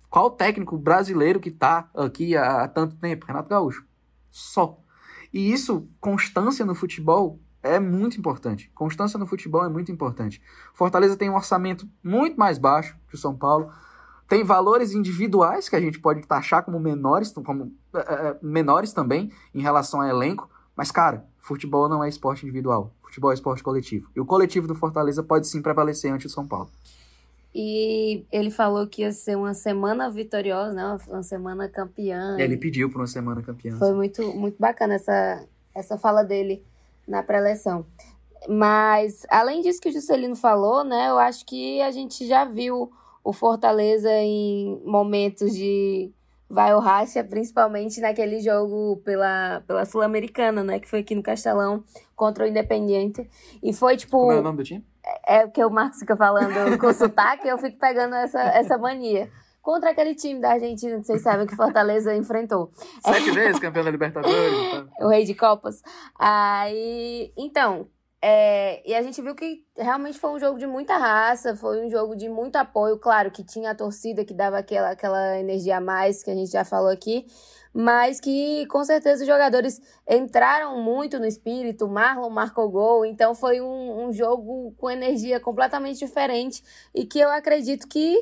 [0.09, 3.27] Qual técnico brasileiro que tá aqui há, há tanto tempo?
[3.27, 3.85] Renato Gaúcho
[4.31, 4.79] só.
[5.33, 8.71] E isso, constância no futebol, é muito importante.
[8.75, 10.41] Constância no futebol é muito importante.
[10.75, 13.71] Fortaleza tem um orçamento muito mais baixo que o São Paulo.
[14.29, 19.31] Tem valores individuais que a gente pode taxar como menores, como é, é, menores também
[19.55, 20.49] em relação ao elenco.
[20.75, 22.95] Mas, cara, futebol não é esporte individual.
[23.03, 24.09] Futebol é esporte coletivo.
[24.15, 26.71] E o coletivo do Fortaleza pode sim prevalecer ante o São Paulo.
[27.53, 30.99] E ele falou que ia ser uma semana vitoriosa, né?
[31.09, 32.37] Uma semana campeã.
[32.39, 33.77] Ele pediu para uma semana campeã.
[33.77, 35.45] Foi muito, muito bacana essa,
[35.75, 36.63] essa fala dele
[37.11, 37.85] na pré-eleição.
[38.49, 41.11] Mas, além disso que o Juscelino falou, né?
[41.11, 42.91] Eu acho que a gente já viu
[43.23, 46.11] o Fortaleza em momentos de
[46.49, 50.81] vai o racha, principalmente naquele jogo pela, pela Sul-Americana, né?
[50.81, 51.85] Que foi aqui no Castelão
[52.17, 53.29] contra o Independiente.
[53.63, 54.19] E foi tipo.
[54.19, 54.85] Como é o nome do time?
[55.27, 59.31] é que o Marcos fica falando com sotaque, eu fico pegando essa, essa mania.
[59.71, 62.73] Contra aquele time da Argentina que vocês sabem que Fortaleza enfrentou.
[63.07, 64.35] Sete vezes campeão da Libertadores.
[64.91, 65.07] Então.
[65.07, 65.81] o rei de Copas.
[66.19, 67.87] Aí, então,
[68.21, 71.89] é, e a gente viu que realmente foi um jogo de muita raça, foi um
[71.89, 72.99] jogo de muito apoio.
[72.99, 76.51] Claro que tinha a torcida que dava aquela, aquela energia a mais que a gente
[76.51, 77.25] já falou aqui,
[77.73, 81.87] mas que com certeza os jogadores entraram muito no espírito.
[81.87, 86.61] Marlon marcou gol, então foi um, um jogo com energia completamente diferente
[86.93, 88.19] e que eu acredito que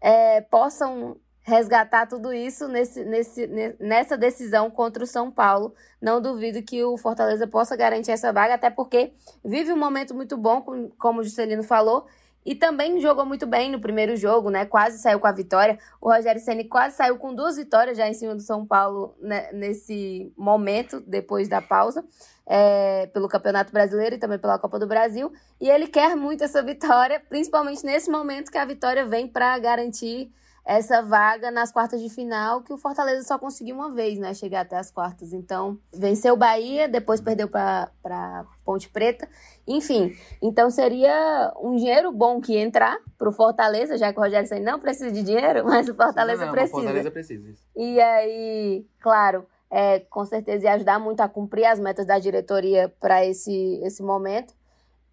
[0.00, 3.46] é, possam resgatar tudo isso nesse, nesse,
[3.80, 5.74] nessa decisão contra o São Paulo.
[6.00, 9.12] Não duvido que o Fortaleza possa garantir essa vaga, até porque
[9.44, 10.62] vive um momento muito bom,
[10.98, 12.06] como o Juscelino falou,
[12.44, 14.64] e também jogou muito bem no primeiro jogo, né?
[14.64, 15.78] Quase saiu com a vitória.
[16.00, 19.50] O Rogério Ceni quase saiu com duas vitórias já em cima do São Paulo né?
[19.52, 22.04] nesse momento, depois da pausa,
[22.46, 25.32] é, pelo Campeonato Brasileiro e também pela Copa do Brasil.
[25.60, 30.32] E ele quer muito essa vitória, principalmente nesse momento que a vitória vem para garantir
[30.64, 34.34] essa vaga nas quartas de final, que o Fortaleza só conseguiu uma vez, né?
[34.34, 35.32] Chegar até as quartas.
[35.32, 39.28] Então, venceu o Bahia, depois perdeu para Ponte Preta.
[39.66, 44.48] Enfim, então seria um dinheiro bom que entrar para o Fortaleza, já que o Rogério
[44.48, 46.76] Senna não precisa de dinheiro, mas o Fortaleza não, não, precisa.
[46.76, 47.54] O Fortaleza precisa.
[47.76, 52.92] E aí, claro, é, com certeza ia ajudar muito a cumprir as metas da diretoria
[53.00, 54.52] para esse, esse momento.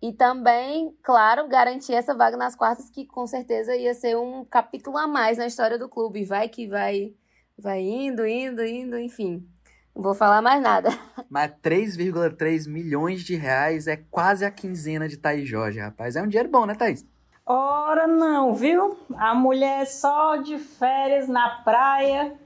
[0.02, 4.98] E também, claro, garantir essa vaga nas quartas, que com certeza ia ser um capítulo
[4.98, 6.24] a mais na história do clube.
[6.24, 7.14] Vai que vai,
[7.58, 9.48] vai indo, indo, indo, enfim.
[9.96, 10.90] Não vou falar mais nada.
[11.30, 16.16] Mas 3,3 milhões de reais é quase a quinzena de Thaís Jorge, rapaz.
[16.16, 17.04] É um dinheiro bom, né, Thaís?
[17.46, 18.98] Ora não, viu?
[19.16, 22.38] A mulher só de férias na praia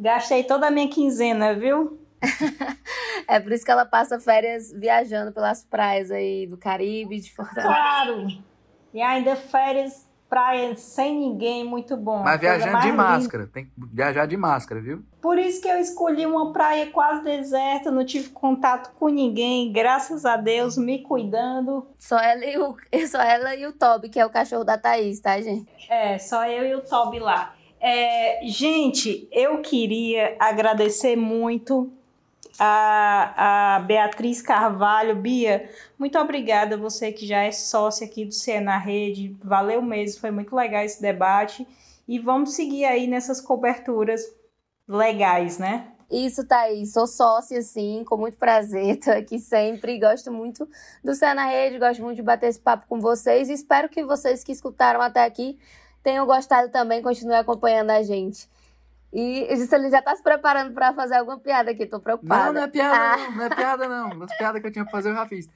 [0.00, 1.99] Gastei toda a minha quinzena, viu?
[3.26, 7.68] é por isso que ela passa férias viajando pelas praias aí do Caribe, de Fortaleza.
[7.68, 8.26] Claro!
[8.92, 12.22] E ainda férias praia sem ninguém, muito bom.
[12.22, 15.04] Mas viajando de máscara, tem que viajar de máscara, viu?
[15.20, 20.24] Por isso que eu escolhi uma praia quase deserta, não tive contato com ninguém, graças
[20.24, 21.88] a Deus, me cuidando.
[21.98, 22.76] Só ela e o,
[23.10, 25.68] só ela e o Toby, que é o cachorro da Thaís, tá, gente?
[25.90, 27.54] É, só eu e o Toby lá.
[27.80, 31.92] É, gente, eu queria agradecer muito
[32.58, 35.16] a, a Beatriz Carvalho.
[35.16, 39.36] Bia, muito obrigada, você que já é sócia aqui do Cena Rede.
[39.42, 41.66] Valeu mesmo, foi muito legal esse debate.
[42.06, 44.22] E vamos seguir aí nessas coberturas
[44.88, 45.92] legais, né?
[46.10, 46.92] Isso, Thaís.
[46.92, 48.96] Sou sócia, sim, com muito prazer.
[48.98, 49.98] Estou aqui sempre.
[49.98, 50.68] Gosto muito
[51.04, 53.48] do Cena Rede, gosto muito de bater esse papo com vocês.
[53.48, 55.56] Espero que vocês que escutaram até aqui
[56.02, 58.48] tenham gostado também, continuem acompanhando a gente.
[59.12, 62.46] E ele já tá se preparando para fazer alguma piada aqui, tô preocupada.
[62.46, 63.16] Não, não é piada ah.
[63.16, 64.22] não, não é piada não.
[64.22, 65.48] As piadas que eu tinha pra fazer eu já fiz.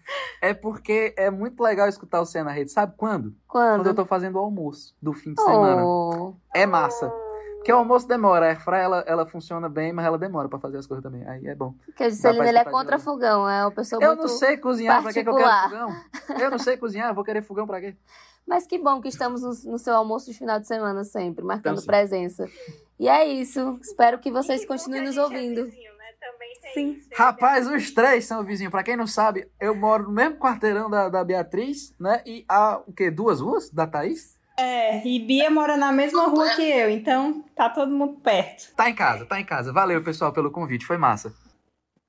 [0.42, 2.72] É porque é muito legal escutar o Cena na rede.
[2.72, 3.32] Sabe quando?
[3.46, 3.80] Quando?
[3.80, 5.44] Quando eu tô fazendo o almoço do fim de oh.
[5.44, 6.34] semana.
[6.52, 7.12] É massa.
[7.56, 10.76] Porque o almoço demora, a airfryer ela, ela funciona bem, mas ela demora pra fazer
[10.76, 11.26] as coisas também.
[11.26, 11.74] Aí é bom.
[11.86, 15.02] Porque a Juscelina, ele é contra fogão, é uma pessoa Eu muito não sei cozinhar,
[15.02, 15.34] particular.
[15.34, 16.40] pra que, que eu quero fogão?
[16.44, 17.96] Eu não sei cozinhar, vou querer fogão pra quê?
[18.46, 21.80] Mas que bom que estamos no, no seu almoço de final de semana sempre, marcando
[21.80, 22.48] então, presença.
[22.98, 23.78] E é isso.
[23.82, 25.62] Espero que vocês continuem nos ouvindo.
[25.62, 26.04] É vizinho, né?
[26.72, 27.00] Sim.
[27.14, 28.70] Rapaz, os três são vizinhos.
[28.70, 32.22] Pra quem não sabe, eu moro no mesmo quarteirão da, da Beatriz, né?
[32.26, 33.10] E há o quê?
[33.10, 34.38] Duas ruas da Thaís?
[34.56, 38.72] É, e Bia mora na mesma rua que eu, então tá todo mundo perto.
[38.76, 39.72] Tá em casa, tá em casa.
[39.72, 41.34] Valeu, pessoal, pelo convite, foi massa.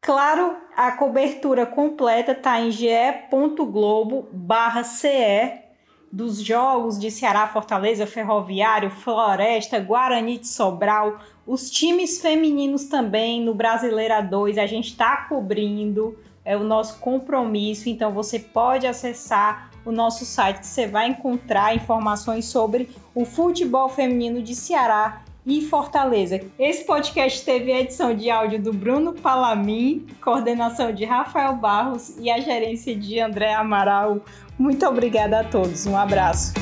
[0.02, 5.65] Claro, a cobertura completa tá em ge.globo barra CE
[6.12, 13.54] dos jogos de Ceará, Fortaleza, Ferroviário, Floresta, Guarani de Sobral, os times femininos também no
[13.54, 19.92] Brasileira 2, a gente está cobrindo, é o nosso compromisso, então você pode acessar o
[19.92, 26.42] nosso site você vai encontrar informações sobre o futebol feminino de Ceará e Fortaleza.
[26.58, 32.30] Esse podcast teve a edição de áudio do Bruno Palamin, coordenação de Rafael Barros e
[32.30, 34.22] a gerência de André Amaral.
[34.58, 35.86] Muito obrigada a todos.
[35.86, 36.54] Um abraço.